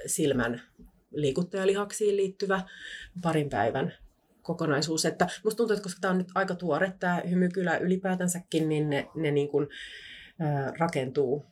[0.05, 0.61] silmän
[1.11, 2.61] liikuttajalihaksiin liittyvä
[3.21, 3.93] parin päivän
[4.43, 5.05] kokonaisuus.
[5.05, 9.07] Että musta tuntuu, että koska tämä on nyt aika tuore, tämä hymykylä ylipäätänsäkin, niin ne,
[9.15, 9.67] ne niin kuin,
[10.39, 11.45] ää, rakentuu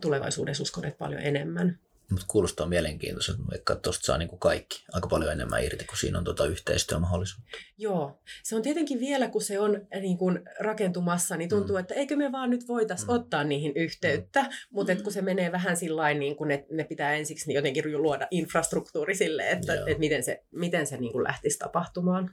[0.00, 1.78] tulevaisuudessa uskon, että paljon enemmän.
[2.10, 6.24] Mutta kuulostaa mielenkiintoiselta, että tuosta saa niinku kaikki aika paljon enemmän irti, kun siinä on
[6.24, 7.50] tuota yhteistyömahdollisuutta.
[7.78, 11.80] Joo, se on tietenkin vielä, kun se on niin kun rakentumassa, niin tuntuu, mm.
[11.80, 13.14] että eikö me vaan nyt voitaisiin mm.
[13.14, 14.48] ottaa niihin yhteyttä, mm.
[14.70, 18.28] mutta kun se menee vähän sillä niin kun ne, ne pitää ensiksi niin jotenkin luoda
[18.30, 22.30] infrastruktuuri sille, että, että miten se, miten se niin lähtisi tapahtumaan.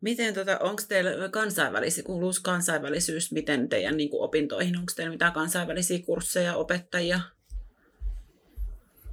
[0.00, 5.32] Miten, tota, onko teillä kansainvälisiä, kuuluuko kansainvälisyys, miten teidän niin kuin opintoihin, onko teillä mitään
[5.32, 7.20] kansainvälisiä kursseja, opettajia?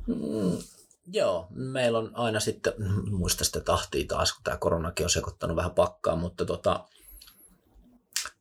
[0.08, 0.58] Mm,
[1.14, 2.74] joo, meillä on aina sitten,
[3.20, 6.88] muista sitä tahtia taas, kun tämä koronakin on sekoittanut vähän pakkaa, mutta tota,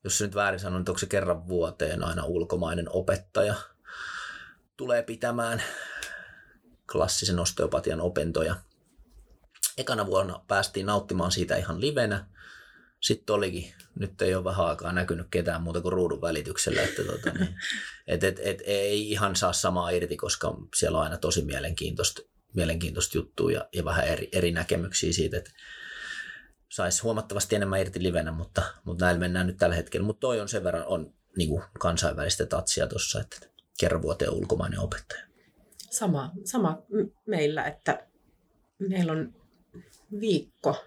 [0.05, 3.55] jos se nyt väärin sanon, niin onko se kerran vuoteen aina ulkomainen opettaja
[4.77, 5.63] tulee pitämään
[6.93, 8.57] klassisen osteopatian opintoja
[9.79, 12.27] ekana vuonna päästiin nauttimaan siitä ihan livenä.
[13.01, 16.83] Sitten olikin, nyt ei ole vähän aikaa näkynyt ketään muuta kuin ruudun välityksellä.
[16.83, 17.55] Että tota, niin,
[18.07, 22.23] et, et, et, ei ihan saa samaa irti, koska siellä on aina tosi mielenkiintoista,
[22.55, 25.51] mielenkiintoista juttua ja, ja vähän eri, eri näkemyksiä siitä, että
[26.69, 30.07] saisi huomattavasti enemmän irti livenä, mutta, mutta näillä mennään nyt tällä hetkellä.
[30.07, 33.37] Mutta toi on sen verran on niin kuin kansainvälistä tatsia tuossa, että
[33.81, 35.27] kerran vuoteen ulkomainen opettaja.
[35.91, 36.83] Sama, sama
[37.27, 38.07] meillä, että
[38.79, 39.35] meillä on
[40.21, 40.85] viikko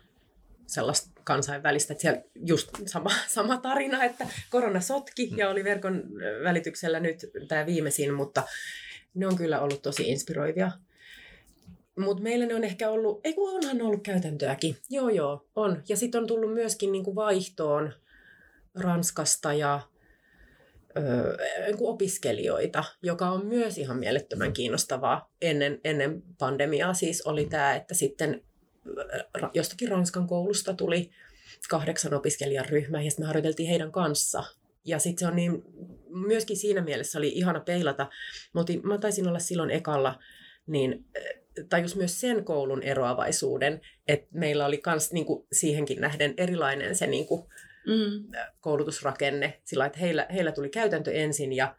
[0.68, 6.04] sellaista kansainvälistä, että siellä just sama, sama tarina, että korona sotki ja oli verkon
[6.44, 8.44] välityksellä nyt tämä viimeisin, mutta
[9.14, 10.72] ne on kyllä ollut tosi inspiroivia.
[12.00, 14.78] Mutta meillä ne on ehkä ollut, ei kun onhan ollut käytäntöäkin.
[14.90, 15.84] Joo, joo, on.
[15.90, 17.94] Ja sitten on tullut myöskin niinku vaihtoon
[18.76, 19.82] Ranskasta ja
[20.98, 25.32] ö, niinku opiskelijoita, joka on myös ihan mielettömän kiinnostavaa.
[25.42, 28.44] Ennen, ennen pandemiaa siis oli tämä, että sitten
[29.54, 31.12] jostakin Ranskan koulusta tuli
[31.70, 34.44] kahdeksan opiskelijan ryhmä ja sitten me harjoiteltiin heidän kanssa.
[34.86, 35.64] Ja sitten se on niin,
[36.10, 38.10] myöskin siinä mielessä oli ihana peilata.
[38.54, 40.20] Mutta mä taisin olla silloin ekalla,
[40.68, 41.06] niin
[41.70, 47.50] tajus myös sen koulun eroavaisuuden, että meillä oli myös niinku siihenkin nähden erilainen se niinku,
[47.88, 48.40] mm.
[48.60, 49.62] koulutusrakenne.
[49.66, 51.76] Sillä että heillä, heillä tuli käytäntö ensin ja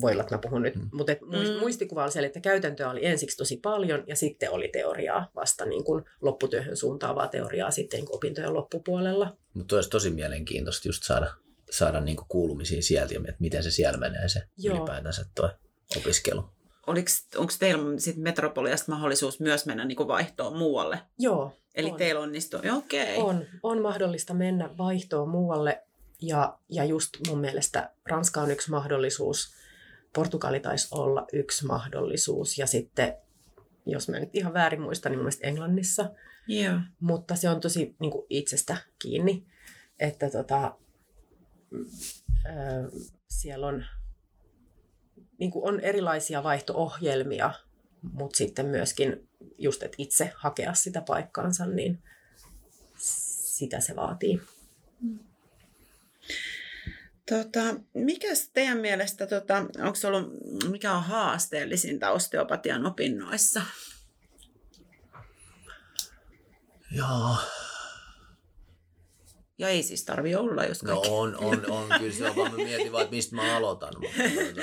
[0.00, 0.88] voi olla, että mä puhun nyt, mm.
[0.92, 1.58] mutta mm.
[1.60, 5.84] muistikuva oli se, että käytäntöä oli ensiksi tosi paljon ja sitten oli teoriaa vasta niin
[5.84, 9.36] kuin lopputyöhön suuntaavaa teoriaa sitten niin kuin opintojen loppupuolella.
[9.54, 11.32] Mutta olisi tosi mielenkiintoista just saada,
[11.70, 14.76] saada niin kuin kuulumisia sieltä, että miten se siellä menee se Joo.
[14.76, 15.50] ylipäätänsä tuo
[15.96, 16.44] opiskelu.
[16.86, 21.00] Onko teillä sit Metropoliasta mahdollisuus myös mennä niin kuin vaihtoon muualle?
[21.18, 21.52] Joo.
[21.74, 21.96] Eli on.
[21.96, 23.16] teillä onnistuu, okei.
[23.16, 23.28] Okay.
[23.28, 25.82] On, on mahdollista mennä vaihtoon muualle
[26.22, 29.54] ja, ja just mun mielestä Ranska on yksi mahdollisuus
[30.14, 33.14] Portugali taisi olla yksi mahdollisuus ja sitten,
[33.86, 36.10] jos mä nyt ihan väärin muistan, niin mun mielestä Englannissa.
[36.50, 36.80] Yeah.
[37.00, 39.46] Mutta se on tosi niin kuin itsestä kiinni,
[39.98, 40.76] että tota,
[42.46, 42.54] äh,
[43.28, 43.84] siellä on,
[45.38, 47.52] niin kuin on erilaisia vaihto-ohjelmia,
[48.12, 52.02] mutta sitten myöskin just, että itse hakea sitä paikkaansa, niin
[52.96, 54.40] sitä se vaatii.
[55.00, 55.18] Mm.
[57.28, 57.60] Tota,
[57.94, 60.32] mikä teidän mielestä, tota, onko ollut,
[60.70, 63.62] mikä on haasteellisinta osteopatian opinnoissa?
[66.90, 67.36] Joo.
[69.58, 71.88] Ja ei siis tarvi olla, jos No on, on, on.
[71.98, 73.92] Kyllä se on, vaan mä mietin vaan, että mistä mä aloitan.
[74.00, 74.60] Mutta, tuota,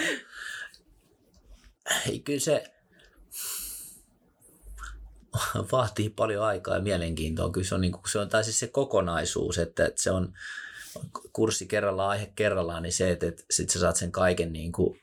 [2.10, 2.64] ei, kyllä se
[5.72, 7.52] vaatii paljon aikaa ja mielenkiintoa.
[7.52, 10.34] Kyllä se on, niin kuin, se on tai siis se kokonaisuus, että, että se on,
[11.34, 15.00] kurssi kerrallaan, aihe kerrallaan, niin se, että, että sit sä saat sen kaiken niin kuin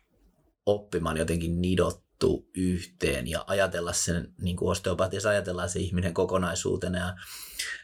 [0.67, 7.17] oppimaan jotenkin nidottu yhteen ja ajatella sen, niin kuin osteopatiassa ajatellaan se ihminen kokonaisuutena, ja,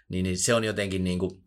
[0.09, 1.45] niin, niin se on jotenkin niin kuin,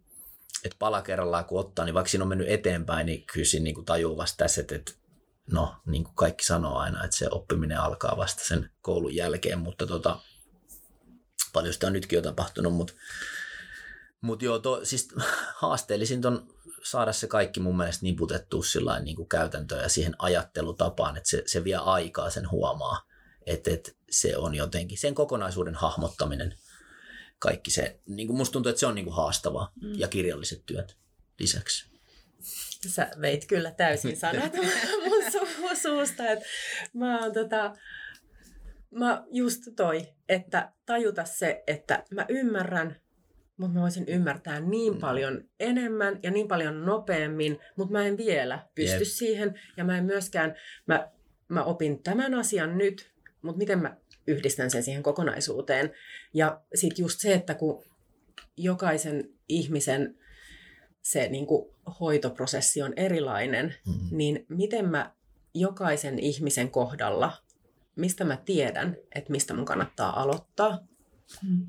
[0.64, 3.86] että pala kerrallaan kun ottaa, niin vaikka siinä on mennyt eteenpäin, niin kyllä siinä niin
[3.86, 4.92] tajuu vasta tässä, että, että
[5.52, 9.88] no, niin kuin kaikki sanoo aina, että se oppiminen alkaa vasta sen koulun jälkeen, mutta
[9.88, 10.20] tota,
[11.54, 12.94] paljon sitä on nytkin jo tapahtunut, mutta
[14.22, 15.08] mutta joo, to, siis
[15.56, 16.55] haasteellisin on
[16.86, 21.44] saada se kaikki mun mielestä niputettua sillä niin kuin käytäntöön ja siihen ajattelutapaan, että se,
[21.46, 23.08] se vie aikaa sen huomaa.
[23.46, 26.56] Että, että se on jotenkin sen kokonaisuuden hahmottaminen
[27.40, 29.94] kaikki se, niin kuin musta tuntuu, että se on niin kuin haastavaa mm.
[30.00, 30.98] ja kirjalliset työt
[31.40, 31.96] lisäksi.
[32.88, 34.54] Sä veit kyllä täysin sanat
[35.06, 36.46] mun su- suusta, että
[36.94, 37.76] mä oon tota,
[38.92, 43.02] mä just toi, että tajuta se, että mä ymmärrän,
[43.58, 45.00] mutta mä voisin ymmärtää niin mm.
[45.00, 49.08] paljon enemmän ja niin paljon nopeammin, mutta mä en vielä pysty yep.
[49.08, 49.60] siihen.
[49.78, 50.56] Ja mä en myöskään,
[50.88, 51.12] mä,
[51.48, 53.98] mä opin tämän asian nyt, mutta miten mä
[54.28, 55.92] yhdistän sen siihen kokonaisuuteen.
[56.34, 57.84] Ja sitten just se, että kun
[58.58, 60.18] jokaisen ihmisen
[61.02, 64.18] se niin kuin hoitoprosessi on erilainen, mm-hmm.
[64.18, 65.14] niin miten mä
[65.54, 67.34] jokaisen ihmisen kohdalla,
[67.96, 70.88] mistä mä tiedän, että mistä mun kannattaa aloittaa,
[71.44, 71.68] mm-hmm.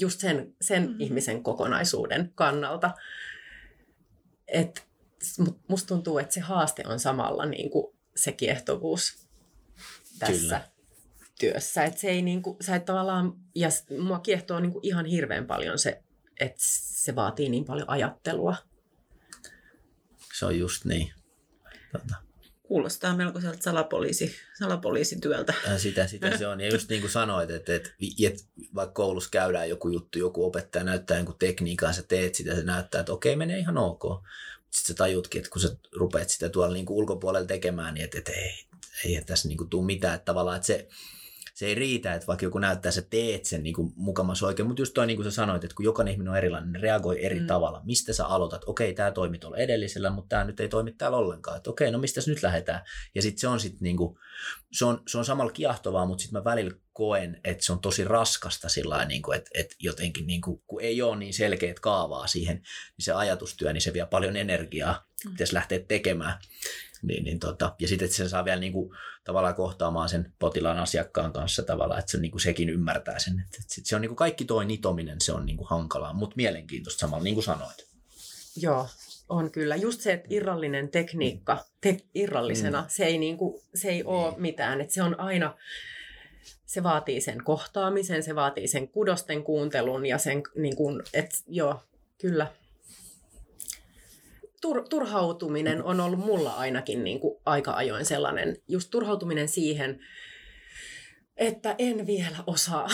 [0.00, 1.00] Just sen, sen mm-hmm.
[1.00, 2.90] ihmisen kokonaisuuden kannalta.
[4.48, 4.86] Et
[5.68, 9.28] musta tuntuu, että se haaste on samalla niin kuin se kiehtovuus
[10.18, 10.40] tässä.
[10.40, 10.70] Kyllä
[11.40, 11.84] työssä.
[11.84, 13.68] Että se ei niinku, sä et tavallaan, ja
[14.00, 16.02] mua kiehtoo niinku ihan hirveän paljon se,
[16.40, 18.56] että se vaatii niin paljon ajattelua.
[20.38, 21.12] Se on just niin.
[21.92, 22.14] Tota.
[22.70, 25.54] Kuulostaa melkoiselta salapoliisi, salapoliisityöltä.
[25.70, 26.60] Ja sitä, sitä se on.
[26.60, 27.90] Ja just niin kuin sanoit, että, että,
[28.26, 28.42] että
[28.74, 33.00] vaikka koulussa käydään joku juttu, joku opettaja näyttää jonkun tekniikan, sä teet sitä, se näyttää,
[33.00, 34.02] että okei, menee ihan ok.
[34.70, 38.18] Sitten sä tajutkin, että kun sä rupeat sitä tuolla niin kuin ulkopuolella tekemään, niin että,
[38.18, 38.66] että ei,
[39.04, 40.14] ei tässä niin kuin tule mitään.
[40.14, 40.88] Että tavallaan, että se,
[41.60, 44.66] se ei riitä, että vaikka joku näyttää, että sä teet sen niin kuin mukamas oikein,
[44.66, 47.24] mutta just toi niin kuin sä sanoit, että kun jokainen ihminen on erilainen, niin reagoi
[47.24, 47.46] eri mm.
[47.46, 47.80] tavalla.
[47.84, 48.62] Mistä sä aloitat?
[48.66, 51.56] Okei, tämä toimi tuolla edellisellä, mutta tämä nyt ei toimi täällä ollenkaan.
[51.56, 52.80] Että okei, no mistä nyt lähdetään?
[53.14, 54.18] Ja sitten se on sitten niin kuin,
[54.72, 58.04] se on, se on samalla kiahtovaa, mutta sitten mä välillä koen, että se on tosi
[58.04, 62.26] raskasta sillä niin kuin, että, että jotenkin niin kuin, kun ei ole niin selkeät kaavaa
[62.26, 65.09] siihen, niin se ajatustyö, niin se vie paljon energiaa.
[65.30, 66.38] Pitäisi lähteä tekemään.
[67.02, 70.78] Niin, niin tota, ja sitten, että se saa vielä niin kuin, tavallaan kohtaamaan sen potilaan
[70.78, 73.40] asiakkaan kanssa tavallaan, että se niin kuin sekin ymmärtää sen.
[73.40, 76.36] Että, että se on niin kuin kaikki toi nitominen, se on niin kuin hankalaa, mutta
[76.36, 77.86] mielenkiintoista samalla, niin kuin sanoit.
[78.56, 78.88] Joo,
[79.28, 79.76] on kyllä.
[79.76, 82.86] Just se, että irrallinen tekniikka, te- irrallisena, mm.
[82.88, 84.42] se ei, niin kuin, se ei ole niin.
[84.42, 84.80] mitään.
[84.80, 85.54] Että se on aina,
[86.66, 91.82] se vaatii sen kohtaamisen, se vaatii sen kudosten kuuntelun ja sen, niin kuin, että joo,
[92.18, 92.46] kyllä
[94.60, 100.00] tur, turhautuminen on ollut mulla ainakin niin kuin aika ajoin sellainen, just turhautuminen siihen,
[101.36, 102.88] että en vielä osaa.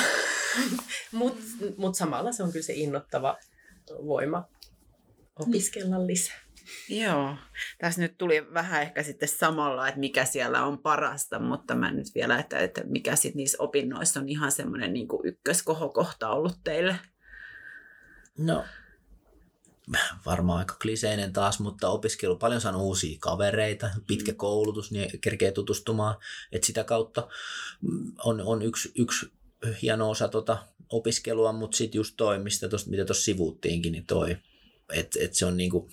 [1.12, 1.42] Mutta
[1.76, 3.36] mut samalla se on kyllä se innottava
[4.06, 4.48] voima
[5.38, 6.46] opiskella lisää.
[6.88, 7.36] Joo,
[7.78, 12.06] tässä nyt tuli vähän ehkä sitten samalla, että mikä siellä on parasta, mutta mä nyt
[12.14, 16.96] vielä, että, että mikä sitten niissä opinnoissa on ihan semmoinen niin ykköskohokohta ollut teille.
[18.38, 18.64] No,
[20.26, 24.37] varmaan aika kliseinen taas, mutta opiskelu paljon saanut uusia kavereita, pitkä mm.
[24.37, 26.16] koulutus, niin kerkee tutustumaan,
[26.53, 27.28] että sitä kautta
[28.24, 29.32] on, on yksi, yksi
[29.82, 30.59] hieno osa tota
[30.89, 34.37] opiskelua, mutta sitten just toi, mistä tosta, mitä tuossa sivuuttiinkin, niin toi,
[34.93, 35.91] että et se on niinku,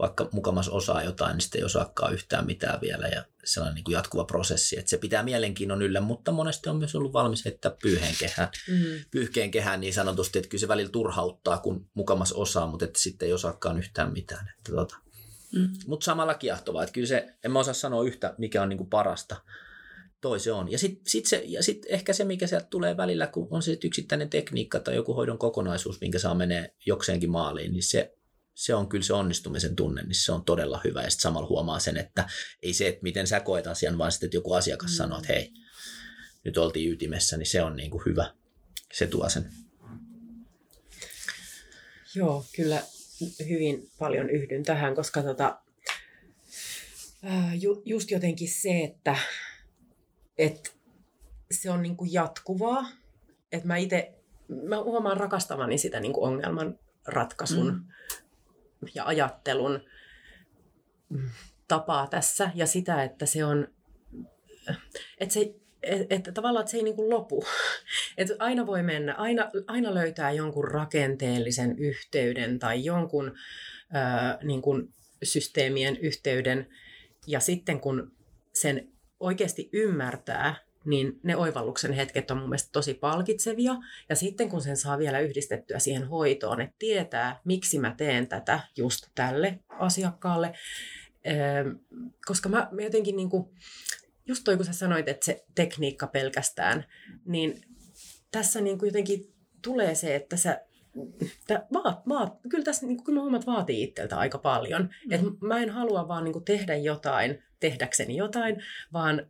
[0.00, 3.92] vaikka mukamas osaa jotain, niin sitten ei osaakaan yhtään mitään vielä ja sellainen niin kuin
[3.92, 8.14] jatkuva prosessi, että se pitää mielenkiinnon yllä, mutta monesti on myös ollut valmis heittää pyyheen
[8.18, 9.04] kehään, mm.
[9.10, 13.26] pyyhkeen kehään niin sanotusti, että kyllä se välillä turhauttaa, kun mukamas osaa, mutta että sitten
[13.26, 14.52] ei osaakaan yhtään mitään.
[14.58, 14.96] Että tota.
[15.54, 15.68] mm.
[15.86, 18.90] Mutta samalla kiehtovaa, että kyllä se, en mä osaa sanoa yhtä, mikä on niin kuin
[18.90, 19.36] parasta,
[20.20, 20.70] toi se on.
[20.70, 23.78] Ja sitten sit se, ja sit ehkä se, mikä sieltä tulee välillä, kun on se
[23.84, 28.16] yksittäinen tekniikka tai joku hoidon kokonaisuus, minkä saa menee jokseenkin maaliin, niin se
[28.60, 31.02] se on kyllä se onnistumisen tunne, niin se on todella hyvä.
[31.02, 32.28] Ja sitten samalla huomaa sen, että
[32.62, 34.94] ei se, että miten sä koet asian, vaan sitten, että joku asiakas mm.
[34.94, 35.52] sanoo, että hei,
[36.44, 38.34] nyt oltiin ytimessä, niin se on niin kuin hyvä.
[38.92, 39.50] Se tuo sen.
[42.14, 42.82] Joo, kyllä
[43.48, 45.60] hyvin paljon yhdyn tähän, koska tota,
[47.60, 49.16] ju, just jotenkin se, että,
[50.38, 50.70] että
[51.50, 52.90] se on niin kuin jatkuvaa.
[53.52, 54.12] Että mä itse,
[54.48, 57.84] mä huomaan rakastavani sitä niin kuin ongelman ratkaisun mm
[58.94, 59.80] ja ajattelun
[61.68, 63.68] tapaa tässä ja sitä, että se on,
[65.20, 65.54] että se
[66.10, 67.44] että tavallaan että se ei niin kuin lopu.
[68.18, 73.34] Että aina voi mennä, aina, aina löytää jonkun rakenteellisen yhteyden tai jonkun
[73.92, 76.66] ää, niin kuin systeemien yhteyden.
[77.26, 78.12] Ja sitten kun
[78.52, 78.88] sen
[79.20, 83.74] oikeasti ymmärtää, niin ne oivalluksen hetket on mun mielestä tosi palkitsevia.
[84.08, 88.60] Ja sitten kun sen saa vielä yhdistettyä siihen hoitoon, että tietää, miksi mä teen tätä
[88.76, 90.52] just tälle asiakkaalle.
[91.26, 91.74] Öö,
[92.26, 93.48] koska mä, mä jotenkin niin kuin,
[94.26, 96.84] just toi kun sä sanoit, että se tekniikka pelkästään,
[97.24, 97.62] niin
[98.30, 100.60] tässä niin kuin jotenkin tulee se, että sä
[101.46, 104.82] tää, vaat, vaat, kyllä tässä niin kyllä huomaat vaatii itseltä aika paljon.
[104.82, 105.12] Mm.
[105.12, 108.62] Et mä en halua vaan niin tehdä jotain tehdäkseni jotain,
[108.92, 109.26] vaan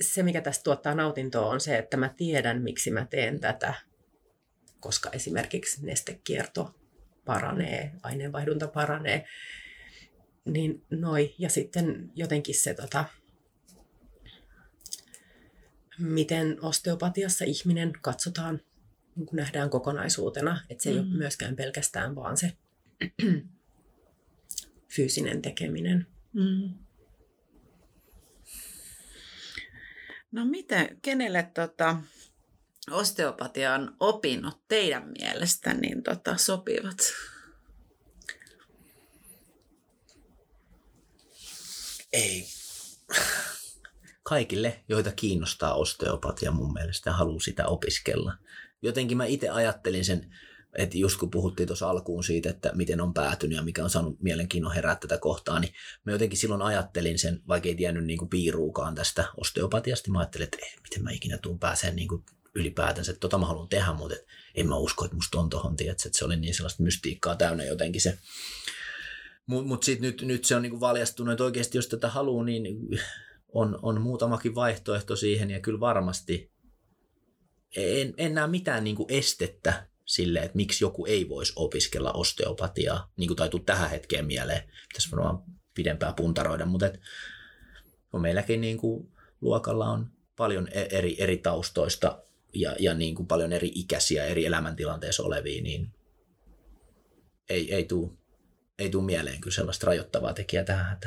[0.00, 3.74] se, mikä tästä tuottaa nautintoa, on se, että mä tiedän, miksi mä teen tätä,
[4.80, 6.74] koska esimerkiksi nestekierto
[7.24, 9.26] paranee, aineenvaihdunta paranee.
[10.44, 13.04] Niin noi, ja sitten jotenkin se, tota,
[15.98, 18.60] miten osteopatiassa ihminen katsotaan,
[19.14, 21.00] kun nähdään kokonaisuutena, että se ei mm.
[21.00, 22.52] ole myöskään pelkästään vaan se
[24.96, 26.06] fyysinen tekeminen.
[26.32, 26.85] Mm.
[30.36, 31.96] No miten, kenelle tota,
[32.90, 36.96] osteopatian opinnot teidän mielestä niin tota, sopivat?
[42.12, 42.46] Ei.
[44.22, 48.34] Kaikille, joita kiinnostaa osteopatia mun mielestä ja haluaa sitä opiskella.
[48.82, 50.34] Jotenkin mä itse ajattelin sen,
[50.78, 54.20] että just kun puhuttiin tuossa alkuun siitä, että miten on päätynyt ja mikä on saanut
[54.22, 55.74] mielenkiinnon herää tätä kohtaa, niin
[56.04, 60.44] mä jotenkin silloin ajattelin sen, vaikka ei tiennyt niin kuin piiruukaan tästä osteopatiasta, mä ajattelin,
[60.44, 62.24] että ei, miten mä ikinä tuun pääseen niin kuin
[62.54, 65.76] ylipäätänsä, että tota mä haluan tehdä, mutta et en mä usko, että musta on tohon,
[65.76, 68.18] tiedätkö, että se oli niin sellaista mystiikkaa täynnä jotenkin se.
[69.46, 72.76] Mutta mut sitten nyt, nyt se on niinku valjastunut, että oikeasti jos tätä haluaa, niin
[73.52, 76.52] on, on muutamakin vaihtoehto siihen ja kyllä varmasti
[77.76, 83.28] en, en näe mitään niinku estettä sille, että miksi joku ei voisi opiskella osteopatiaa, niin
[83.28, 84.62] kuin taituu tähän hetkeen mieleen.
[84.88, 85.42] Pitäisi varmaan
[85.74, 87.00] pidempää puntaroida, mutta et
[88.12, 89.08] on meilläkin niin kuin
[89.40, 92.22] luokalla on paljon e- eri, eri taustoista
[92.54, 95.92] ja, ja niin kuin paljon eri ikäisiä eri elämäntilanteissa olevia, niin
[97.48, 98.10] ei, ei tule
[98.78, 101.00] ei tule mieleen kyllä sellaista rajoittavaa tekijää tähän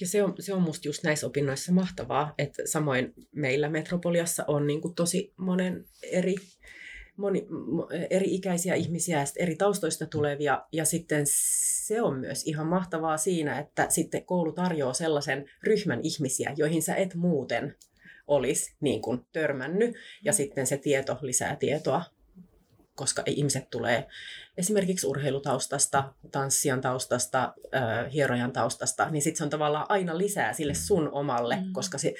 [0.00, 4.66] Ja se on, se on musta just näissä opinnoissa mahtavaa, että samoin meillä Metropoliassa on
[4.66, 6.34] niin kuin tosi monen eri
[7.18, 7.46] moni,
[8.10, 11.22] eri ikäisiä ihmisiä, eri taustoista tulevia, ja sitten
[11.86, 16.94] se on myös ihan mahtavaa siinä, että sitten koulu tarjoaa sellaisen ryhmän ihmisiä, joihin sä
[16.94, 17.74] et muuten
[18.26, 22.02] olisi niin kuin törmännyt, ja sitten se tieto lisää tietoa,
[22.98, 24.06] koska ihmiset tulee
[24.56, 27.54] esimerkiksi urheilutaustasta, tanssijan taustasta,
[28.12, 31.72] hierojan taustasta, niin sitten se on tavallaan aina lisää sille sun omalle, mm.
[31.72, 32.14] koska se,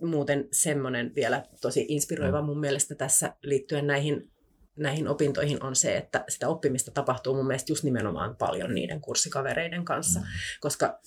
[0.00, 2.46] muuten semmoinen vielä tosi inspiroiva mm.
[2.46, 4.30] mun mielestä tässä liittyen näihin
[4.76, 9.84] näihin opintoihin on se, että sitä oppimista tapahtuu mun mielestä just nimenomaan paljon niiden kurssikavereiden
[9.84, 10.26] kanssa, mm.
[10.60, 11.00] koska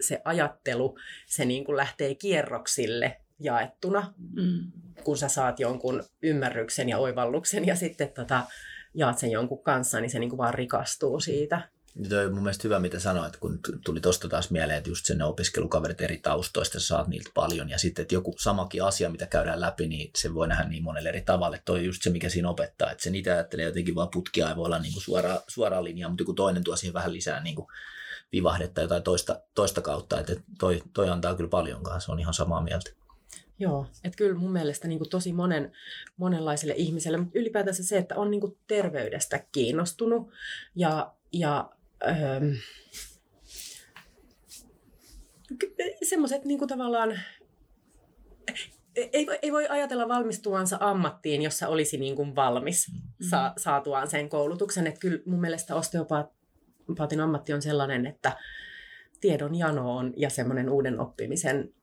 [0.00, 4.72] se ajattelu, se niin kuin lähtee kierroksille jaettuna, mm.
[5.04, 8.42] kun sä saat jonkun ymmärryksen ja oivalluksen ja sitten tota,
[8.94, 11.68] jaat sen jonkun kanssa, niin se niin kuin vaan rikastuu siitä.
[11.94, 15.22] Nyt on mun mielestä hyvä, mitä sanoit, kun tuli tuosta taas mieleen, että just sen
[15.22, 17.70] opiskelukaverit eri taustoista, saat niiltä paljon.
[17.70, 21.08] Ja sitten, että joku samakin asia, mitä käydään läpi, niin se voi nähdä niin monelle
[21.08, 21.62] eri tavalle.
[21.64, 22.90] Toi on just se, mikä siinä opettaa.
[22.90, 26.10] Että se niitä ajattelee jotenkin vaan putkia, ei voi olla niin kuin suora, suoraan linjaa,
[26.10, 27.66] mutta joku toinen tuo siihen vähän lisää niin kuin
[28.32, 30.20] vivahdetta jotain toista, toista kautta.
[30.20, 32.90] Että toi, toi antaa kyllä paljon kanssa, on ihan samaa mieltä.
[33.58, 35.72] Joo, että kyllä mun mielestä niin kuin tosi monen,
[36.16, 40.30] monenlaiselle ihmiselle, mutta ylipäätänsä se, että on niin kuin terveydestä kiinnostunut
[40.74, 41.70] ja, ja
[42.02, 42.40] öö,
[46.02, 47.20] semmoiset niin kuin tavallaan
[48.96, 53.28] ei, ei voi ajatella valmistuvansa ammattiin, jossa olisi niin kuin valmis mm-hmm.
[53.30, 54.86] sa, saatuaan sen koulutuksen.
[54.86, 58.36] Että kyllä mun mielestä osteopaatin ammatti on sellainen, että
[59.20, 61.74] tiedon jano on ja semmoinen uuden oppimisen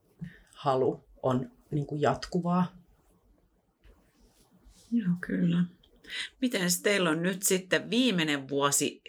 [0.54, 2.76] halu on niin kuin jatkuvaa.
[4.92, 5.64] Joo, kyllä.
[6.40, 9.02] Miten teillä on nyt sitten viimeinen vuosi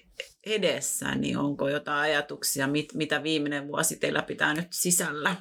[0.45, 5.35] edessä, niin onko jotain ajatuksia, mit, mitä viimeinen vuosi teillä pitää nyt sisällä?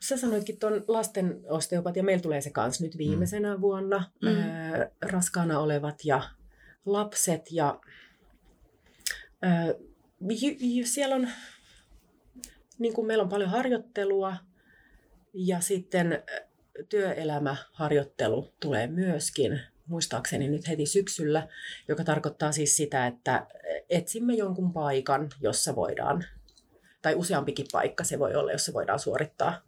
[0.00, 3.60] Sä sanoitkin tuon lasten osteopatia, meillä tulee se kanssa nyt viimeisenä mm.
[3.60, 4.28] vuonna, mm.
[4.28, 6.30] Ää, raskaana olevat ja
[6.86, 7.80] lapset ja
[9.42, 9.66] ää,
[10.28, 11.28] j- j- siellä on,
[12.78, 14.36] niin kuin meillä on paljon harjoittelua
[15.34, 16.22] ja sitten
[16.88, 21.48] työelämäharjoittelu tulee myöskin muistaakseni nyt heti syksyllä,
[21.88, 23.46] joka tarkoittaa siis sitä, että
[23.90, 26.24] etsimme jonkun paikan, jossa voidaan,
[27.02, 29.62] tai useampikin paikka se voi olla, jossa voidaan suorittaa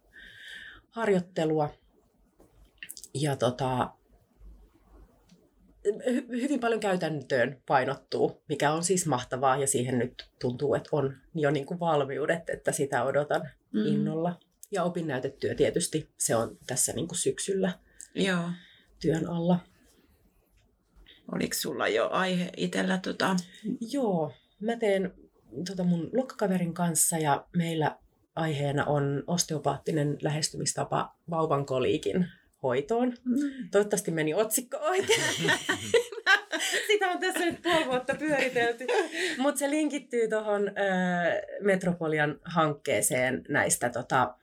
[0.89, 1.69] harjoittelua.
[3.13, 3.89] Ja tota,
[6.29, 11.51] hyvin paljon käytäntöön painottuu, mikä on siis mahtavaa ja siihen nyt tuntuu, että on jo
[11.51, 13.85] niin kuin valmiudet, että sitä odotan mm.
[13.85, 14.39] innolla.
[14.71, 17.79] Ja opinnäytetyö tietysti, se on tässä niin kuin syksyllä
[18.15, 18.49] Joo.
[18.99, 19.59] työn alla.
[21.31, 22.97] Oliko sulla jo aihe itsellä?
[22.97, 23.35] Tota?
[23.91, 25.13] Joo, mä teen
[25.67, 27.97] tota mun luokkakaverin kanssa ja meillä
[28.35, 32.27] aiheena on osteopaattinen lähestymistapa vauvan koliikin
[32.63, 33.13] hoitoon.
[33.23, 33.69] Mm.
[33.71, 35.21] Toivottavasti meni otsikko oikein.
[36.87, 38.87] Sitä on tässä nyt puoli vuotta pyöritelty.
[39.37, 40.71] Mutta se linkittyy tuohon
[41.61, 44.35] Metropolian hankkeeseen näistä, tota,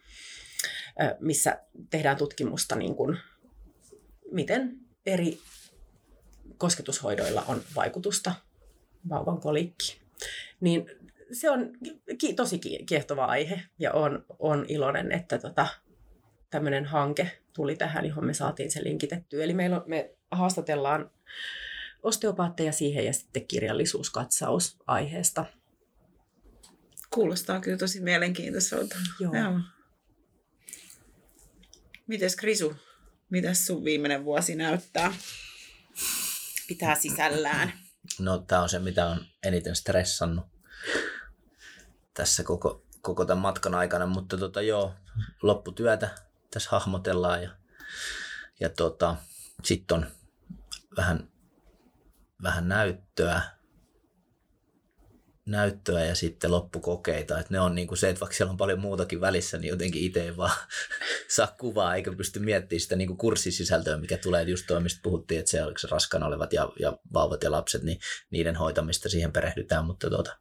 [1.03, 1.59] ö, missä
[1.91, 3.19] tehdään tutkimusta, niin kun,
[4.31, 5.39] miten eri
[6.59, 8.35] kosketushoidoilla on vaikutusta
[9.09, 10.01] vauvan kolikki.
[10.61, 10.91] Niin
[11.33, 11.71] se on
[12.19, 15.67] ki- tosi kiehtova aihe ja on, on iloinen, että tota,
[16.51, 19.45] tämmöinen hanke tuli tähän, johon me saatiin se linkitettyä.
[19.45, 21.11] Eli meillä on, me haastatellaan
[22.05, 25.45] osteopaatteja siihen ja sitten kirjallisuuskatsaus aiheesta.
[27.11, 28.97] Kuulostaa kyllä tosi mielenkiintoiselta.
[29.21, 29.35] Joo.
[29.35, 29.61] Joo.
[32.07, 32.77] Mites Krisu,
[33.31, 35.13] mitäs sun viimeinen vuosi näyttää?
[36.69, 37.73] Pitää sisällään.
[38.19, 40.45] No tämä on se, mitä on eniten stressannut
[42.15, 44.95] tässä koko, koko tämän matkan aikana, mutta tota, joo,
[45.43, 46.15] lopputyötä
[46.51, 47.51] tässä hahmotellaan ja,
[48.61, 49.17] ja tota,
[49.63, 50.07] sitten on
[50.97, 51.29] vähän,
[52.45, 53.43] vähän näyttöä,
[55.47, 57.41] näyttöä ja sitten loppukokeita.
[57.41, 60.23] Et ne on niinku se, että vaikka siellä on paljon muutakin välissä, niin jotenkin itse
[60.23, 60.57] ei vaan
[61.37, 65.51] saa kuvaa eikä pysty miettimään sitä niinku kurssisisältöä, mikä tulee just tuo, mistä puhuttiin, että
[65.51, 67.99] se oliko se raskaana olevat ja, ja vauvat ja lapset, niin
[68.31, 70.37] niiden hoitamista siihen perehdytään, mutta tota,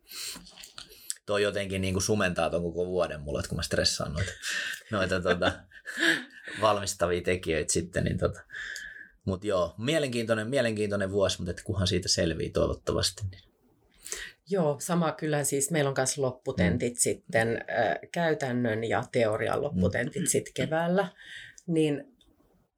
[1.25, 4.31] toi jotenkin niinku sumentaa ton koko vuoden mulle, että kun mä stressaan noita,
[4.91, 5.51] noita tota,
[6.61, 8.43] valmistavia tekijöitä sitten, niin tota,
[9.25, 13.21] mutta joo, mielenkiintoinen, mielenkiintoinen vuosi, mutta että kunhan siitä selvii toivottavasti.
[13.31, 13.43] Niin.
[14.49, 15.71] Joo, sama kyllä siis.
[15.71, 16.99] Meillä on myös lopputentit mm.
[16.99, 20.27] sitten äh, käytännön ja teorian lopputentit mm.
[20.27, 21.07] sitten keväällä.
[21.67, 22.13] Niin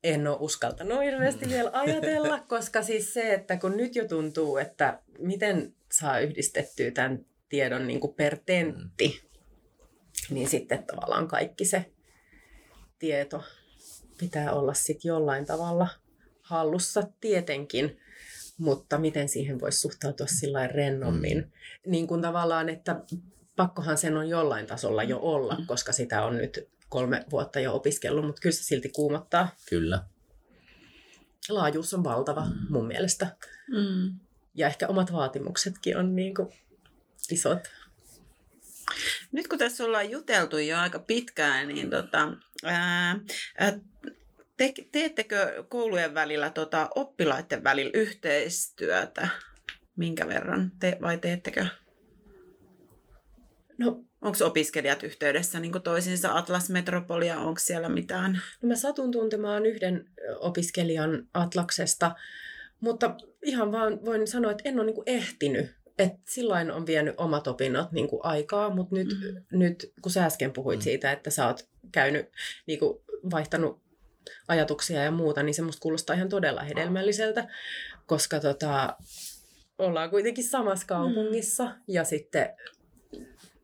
[0.04, 1.52] en ole uskaltanut hirveästi mm.
[1.52, 7.26] vielä ajatella, koska siis se, että kun nyt jo tuntuu, että miten saa yhdistettyä tämän
[7.50, 10.34] tiedon niin kuin per tentti, mm.
[10.36, 11.86] niin sitten tavallaan kaikki se
[13.00, 13.44] tieto
[14.18, 15.88] pitää olla sitten jollain tavalla
[16.46, 18.00] hallussa tietenkin,
[18.58, 21.38] mutta miten siihen voisi suhtautua sillä rennommin.
[21.38, 21.92] Mm.
[21.92, 23.02] Niin kuin tavallaan, että
[23.56, 25.66] pakkohan sen on jollain tasolla jo olla, mm.
[25.66, 29.56] koska sitä on nyt kolme vuotta jo opiskellut, mutta kyllä se silti kuumottaa.
[29.70, 30.04] Kyllä.
[31.50, 32.56] Laajuus on valtava mm.
[32.70, 33.38] mun mielestä.
[33.68, 34.20] Mm.
[34.56, 36.48] Ja ehkä omat vaatimuksetkin on niin kuin
[37.32, 37.60] isot.
[39.32, 42.34] Nyt kun tässä ollaan juteltu jo aika pitkään, niin tota,
[42.64, 43.20] ää,
[43.58, 43.80] ää,
[44.58, 49.28] te, teettekö koulujen välillä tota, oppilaiden välillä yhteistyötä?
[49.96, 50.72] Minkä verran?
[50.80, 51.66] Te, vai teettekö?
[53.78, 57.40] No, Onko opiskelijat yhteydessä niin toisiinsa Atlas Metropolia?
[57.40, 58.42] Onko siellä mitään?
[58.62, 62.16] No mä satun tuntemaan yhden opiskelijan Atlaksesta,
[62.80, 67.48] mutta ihan vaan voin sanoa, että en ole niin ehtinyt että silloin on vienyt omat
[67.48, 69.60] opinnot niin kuin aikaa, mutta nyt, mm.
[69.60, 70.84] nyt kun sä äsken puhuit mm.
[70.84, 72.26] siitä, että sä oot käynyt,
[72.68, 73.00] niin kuin
[73.32, 73.82] vaihtanut
[74.48, 77.48] ajatuksia ja muuta, niin se musta kuulostaa ihan todella hedelmälliseltä,
[78.06, 78.96] koska tota,
[79.78, 81.72] ollaan kuitenkin samassa kaupungissa mm.
[81.88, 82.50] ja sitten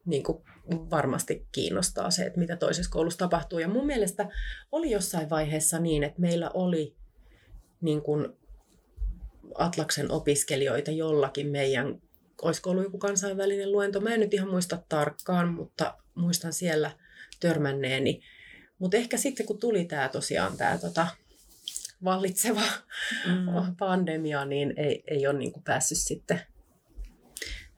[0.05, 3.59] niin kuin varmasti kiinnostaa se, että mitä toisessa koulussa tapahtuu.
[3.59, 4.29] Ja mun mielestä
[4.71, 6.95] oli jossain vaiheessa niin, että meillä oli
[7.81, 8.27] niin kuin
[9.55, 12.01] Atlaksen opiskelijoita jollakin meidän
[12.41, 13.99] olisiko ollut joku kansainvälinen luento.
[13.99, 16.91] Mä en nyt ihan muista tarkkaan, mutta muistan siellä
[17.39, 18.21] törmänneeni.
[18.81, 21.07] Mutta ehkä sitten kun tuli tämä tosiaan tämä tota,
[22.03, 22.61] vallitseva
[23.25, 23.75] mm.
[23.79, 26.41] pandemia, niin ei, ei ole niinku päässyt sitten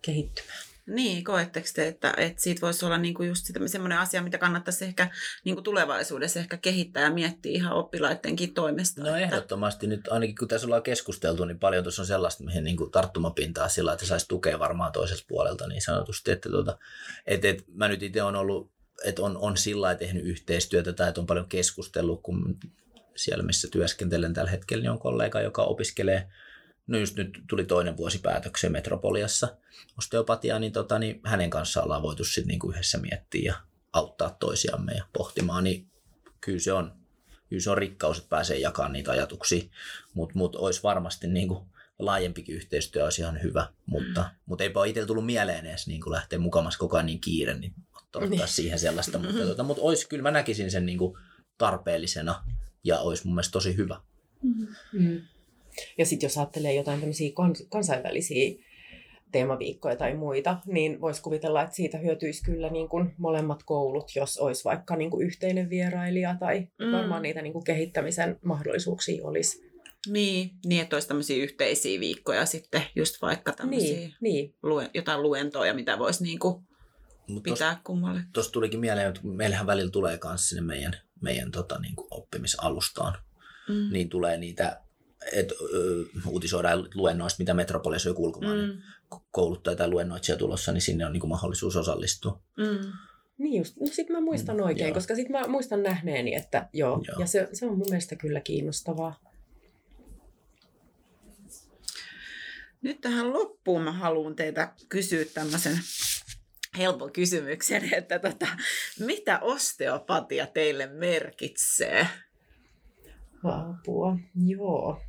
[0.02, 0.60] kehittymään.
[0.86, 5.12] Niin, koetteko te, että, että siitä voisi olla niinku just semmoinen asia, mitä kannattaisi ehkä
[5.46, 9.02] niinku tulevaisuudessa ehkä kehittää ja miettiä ihan oppilaidenkin toimesta?
[9.02, 9.20] No että...
[9.20, 13.70] ehdottomasti nyt, ainakin kun tässä ollaan keskusteltu, niin paljon tuossa on sellaista, mihin niinku tarttumapintaa
[13.70, 16.32] sillä, että saisi tukea varmaan toisesta puolelta niin sanotusti.
[16.32, 16.78] Että, tuota,
[17.26, 18.73] että, että mä nyt itse olen ollut,
[19.04, 22.60] että on, on sillä tehnyt yhteistyötä tai että on paljon keskustellut, kun
[23.16, 26.30] siellä missä työskentelen tällä hetkellä, niin on kollega, joka opiskelee.
[26.88, 29.58] No just nyt tuli toinen vuosi päätökseen Metropoliassa
[29.98, 33.56] osteopatiaa, niin, tota, niin hänen kanssaan ollaan voitu sitten niinku yhdessä miettiä ja
[33.94, 35.88] auttaa toisiamme ja pohtimaan, niin
[36.42, 36.92] kyllä se on,
[37.50, 39.64] kyllä se on rikkaus, että pääsee jakamaan niitä ajatuksia,
[40.14, 41.68] mutta mut olisi varmasti niinku
[42.00, 44.30] laajempikin yhteistyö olisi ihan hyvä, mutta, mm.
[44.46, 47.74] mutta eipä ole itsellä tullut mieleen edes niin lähteä mukamassa koko ajan niin kiire, niin
[48.20, 48.48] ottaa niin.
[48.48, 49.48] siihen sellaista, mutta, mm-hmm.
[49.48, 51.18] tota, mutta olisi, kyllä mä näkisin sen niin kuin
[51.58, 52.44] tarpeellisena
[52.84, 54.02] ja olisi mun mielestä tosi hyvä.
[54.44, 54.68] Mm-hmm.
[54.94, 55.22] Mm.
[55.98, 57.32] Ja sitten jos ajattelee jotain tämmöisiä
[57.70, 58.64] kansainvälisiä
[59.32, 64.38] teemaviikkoja tai muita, niin voisi kuvitella, että siitä hyötyisi kyllä niin kuin molemmat koulut, jos
[64.38, 66.92] olisi vaikka niin kuin yhteinen vierailija tai mm.
[66.92, 69.74] varmaan niitä niin kuin kehittämisen mahdollisuuksia olisi.
[70.08, 74.56] Niin, niin, että olisi tämmöisiä yhteisiä viikkoja sitten, just vaikka tämmöisiä niin, niin.
[74.64, 76.64] Lue, jotain luentoja, mitä voisi niin kuin
[77.28, 78.22] Mut pitää tos, kummalle.
[78.34, 83.18] Tuossa tulikin mieleen, että meillähän välillä tulee myös sinne meidän, meidän tota, niin kuin oppimisalustaan,
[83.70, 83.90] mm.
[83.92, 84.82] niin tulee niitä
[85.32, 88.82] et, ö, uutisoidaan luennoista, mitä Metropoliassa on ulkomainen mm.
[89.32, 92.42] kouluttaja tai luennoitsija tulossa, niin sinne on niin kuin mahdollisuus osallistua.
[92.58, 92.92] Mm.
[93.38, 93.78] Niin just.
[93.80, 94.94] No sit mä muistan mm, oikein, joo.
[94.94, 97.04] koska sit mä muistan nähneeni, että joo.
[97.08, 97.20] joo.
[97.20, 99.20] Ja se, se on mun mielestä kyllä kiinnostavaa.
[102.82, 105.80] Nyt tähän loppuun mä haluan teitä kysyä tämmöisen
[106.78, 108.48] helpon kysymyksen, että tota,
[109.00, 112.08] mitä osteopatia teille merkitsee?
[113.44, 115.02] Apua, joo.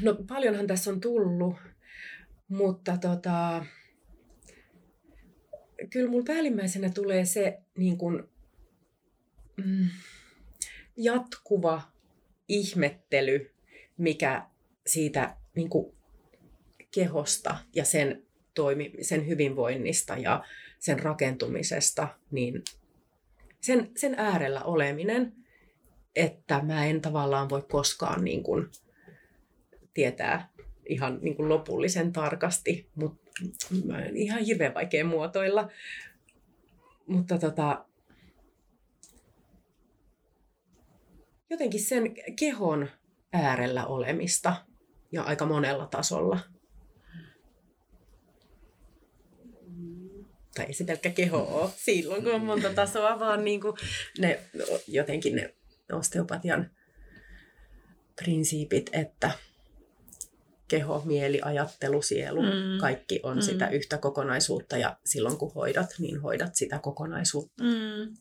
[0.00, 1.54] No paljonhan tässä on tullut,
[2.48, 3.64] mutta tota,
[5.90, 8.28] kyllä mulla päällimmäisenä tulee se niin kun,
[9.56, 9.88] mm,
[10.96, 11.82] jatkuva
[12.48, 13.54] ihmettely,
[13.96, 14.46] mikä
[14.86, 15.97] siitä niin kuin
[16.90, 18.22] kehosta ja sen,
[18.54, 20.44] toimi, sen hyvinvoinnista ja
[20.78, 22.62] sen rakentumisesta, niin
[23.60, 25.32] sen, sen äärellä oleminen,
[26.16, 28.68] että mä en tavallaan voi koskaan niin kuin
[29.94, 30.50] tietää
[30.88, 33.30] ihan niin kuin lopullisen tarkasti, mutta
[34.14, 35.70] ihan hirveän vaikea muotoilla.
[37.06, 37.84] Mutta tota,
[41.50, 42.88] jotenkin sen kehon
[43.32, 44.56] äärellä olemista
[45.12, 46.40] ja aika monella tasolla.
[50.58, 53.74] Tai ei se pelkkä keho ole silloin, kun on monta tasoa, vaan niin kuin
[54.18, 54.40] ne,
[54.88, 55.54] jotenkin ne
[55.92, 56.70] osteopatian
[58.16, 59.30] prinsiipit, että
[60.68, 62.78] keho, mieli, ajattelu, sielu, mm.
[62.80, 63.42] kaikki on mm.
[63.42, 67.64] sitä yhtä kokonaisuutta ja silloin kun hoidat, niin hoidat sitä kokonaisuutta.
[67.64, 68.16] Mm.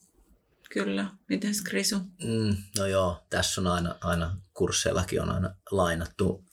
[0.69, 1.05] Kyllä.
[1.29, 1.95] Miten Krisu?
[2.23, 6.43] Mm, no joo, tässä on aina, aina kursseillakin on aina lainattu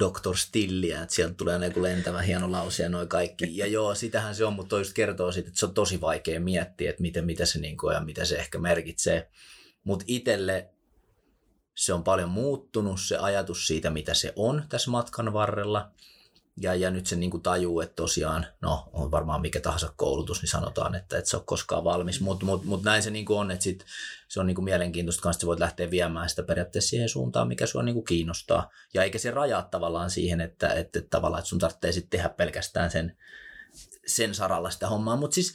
[0.00, 0.36] Dr.
[0.36, 3.56] Stilliä, että sieltä tulee joku lentävä hieno lause ja noin kaikki.
[3.56, 6.90] Ja joo, sitähän se on, mutta just kertoo siitä, että se on tosi vaikea miettiä,
[6.90, 9.30] että miten, mitä se niin ja mitä se ehkä merkitsee.
[9.84, 10.70] Mutta itselle
[11.74, 15.90] se on paljon muuttunut, se ajatus siitä, mitä se on tässä matkan varrella–
[16.60, 20.42] ja, ja nyt se niin kuin tajuu, että tosiaan, no on varmaan mikä tahansa koulutus,
[20.42, 23.38] niin sanotaan, että et se ole koskaan valmis, mutta mut, mut näin se niin kuin
[23.38, 23.84] on, että sit
[24.28, 27.66] se on niin kuin mielenkiintoista kanssa, että voit lähteä viemään sitä periaatteessa siihen suuntaan, mikä
[27.66, 28.70] sua niin kuin kiinnostaa.
[28.94, 32.28] Ja eikä se rajaa tavallaan siihen, että, että, että tavallaan että sun tarvitsee sitten tehdä
[32.28, 33.16] pelkästään sen,
[34.06, 35.54] sen saralla sitä hommaa, mutta siis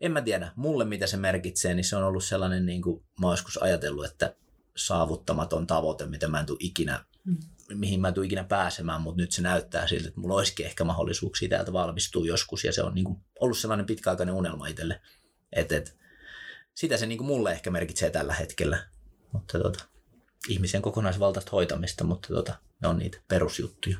[0.00, 3.26] en mä tiedä, mulle mitä se merkitsee, niin se on ollut sellainen, niin kuin mä
[3.26, 4.34] oon joskus ajatellut, että
[4.76, 7.36] saavuttamaton tavoite, mitä mä en tule ikinä mm
[7.74, 11.48] mihin mä tule ikinä pääsemään, mutta nyt se näyttää siltä, että mulla olisikin ehkä mahdollisuuksia
[11.48, 15.00] täältä valmistua joskus, ja se on niin kuin ollut sellainen pitkäaikainen unelma itselle.
[15.52, 15.96] Et, et,
[16.74, 18.86] sitä se niin kuin mulle ehkä merkitsee tällä hetkellä,
[19.32, 19.84] mutta tota,
[20.48, 23.96] ihmisen kokonaisvaltaista hoitamista, mutta tota, ne on niitä perusjuttuja.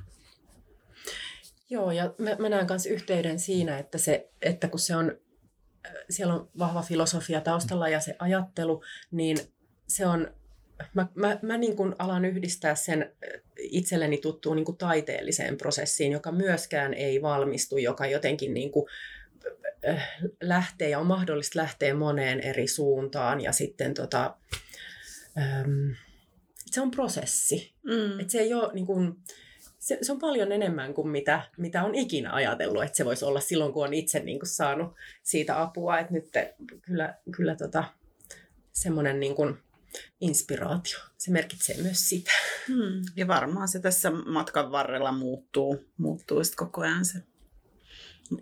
[1.71, 5.19] Joo, ja mä, mä näen myös yhteyden siinä, että, se, että kun se on,
[6.11, 9.39] siellä on vahva filosofia taustalla ja se ajattelu, niin
[9.89, 10.35] se on
[10.95, 13.13] mä, mä, mä niin kuin alan yhdistää sen
[13.59, 18.87] itselleni tuttuun niin kuin taiteelliseen prosessiin, joka myöskään ei valmistu, joka jotenkin niin kuin
[20.43, 24.37] lähtee ja on mahdollista lähteä moneen eri suuntaan ja sitten tota,
[25.39, 25.95] äm,
[26.67, 27.73] se on prosessi.
[27.83, 28.21] Mm.
[28.21, 29.17] Et se ei ole niin kuin,
[29.79, 33.41] se, se on paljon enemmän kuin mitä, mitä on ikinä ajatellut, että se voisi olla
[33.41, 35.99] silloin, kun on itse niin kuin saanut siitä apua.
[35.99, 36.31] Että nyt
[36.83, 37.85] kyllä, kyllä tota,
[38.73, 39.59] semmoinen niin kuin,
[40.21, 40.99] inspiraatio.
[41.19, 42.31] Se merkitsee myös sitä.
[42.69, 43.03] Hmm.
[43.17, 47.23] Ja varmaan se tässä matkan varrella muuttuu, muuttuu sitten koko ajan se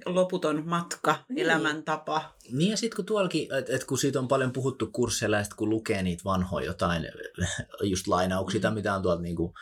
[0.07, 1.39] loputon matka, niin.
[1.39, 2.35] elämäntapa.
[2.53, 5.71] Niin ja sitten kun tuollakin, että et kun siitä on paljon puhuttu kursseilla ja kun
[5.71, 7.09] lukee niitä vanhoja jotain
[7.83, 8.75] just lainauksia, mm.
[8.75, 9.55] mitä on tuolta niinku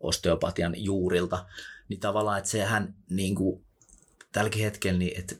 [0.00, 1.46] osteopatian juurilta,
[1.88, 3.64] niin tavallaan, että sehän niinku,
[4.32, 5.34] tälläkin hetkellä, niin että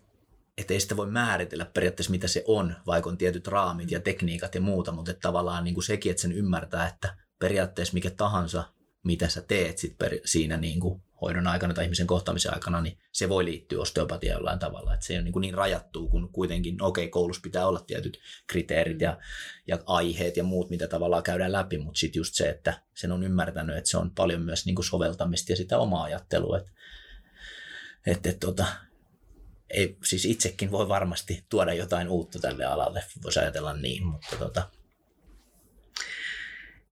[0.59, 4.55] että ei sitä voi määritellä periaatteessa, mitä se on, vaikka on tietyt raamit ja tekniikat
[4.55, 8.65] ja muuta, mutta että tavallaan niin kuin sekin, että sen ymmärtää, että periaatteessa mikä tahansa,
[9.05, 12.99] mitä sä teet sit per, siinä niin kuin hoidon aikana tai ihmisen kohtaamisen aikana, niin
[13.13, 14.95] se voi liittyä osteopatiaan jollain tavalla.
[14.95, 17.81] Että se on niin, kuin niin rajattu, kun kuitenkin, no okei, okay, koulussa pitää olla
[17.81, 19.19] tietyt kriteerit ja,
[19.67, 23.23] ja aiheet ja muut, mitä tavallaan käydään läpi, mutta sitten just se, että sen on
[23.23, 26.71] ymmärtänyt, että se on paljon myös niin kuin soveltamista ja sitä omaa ajattelua, että,
[28.07, 28.67] että, että tota,
[29.71, 34.69] ei, siis itsekin voi varmasti tuoda jotain uutta tälle alalle, voisi ajatella niin, mutta tota.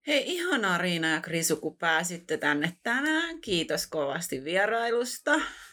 [0.06, 3.40] Hei, ihanaa Riina ja Krisu, kun pääsitte tänne tänään.
[3.40, 5.32] Kiitos kovasti vierailusta.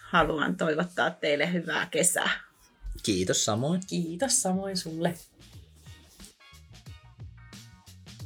[0.10, 2.30] Haluan toivottaa teille hyvää kesää.
[3.04, 3.82] Kiitos samoin.
[3.88, 5.14] Kiitos samoin sulle.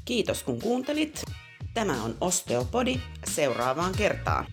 [0.05, 1.23] Kiitos kun kuuntelit.
[1.73, 2.99] Tämä on Osteopodi.
[3.28, 4.45] Seuraavaan kertaan.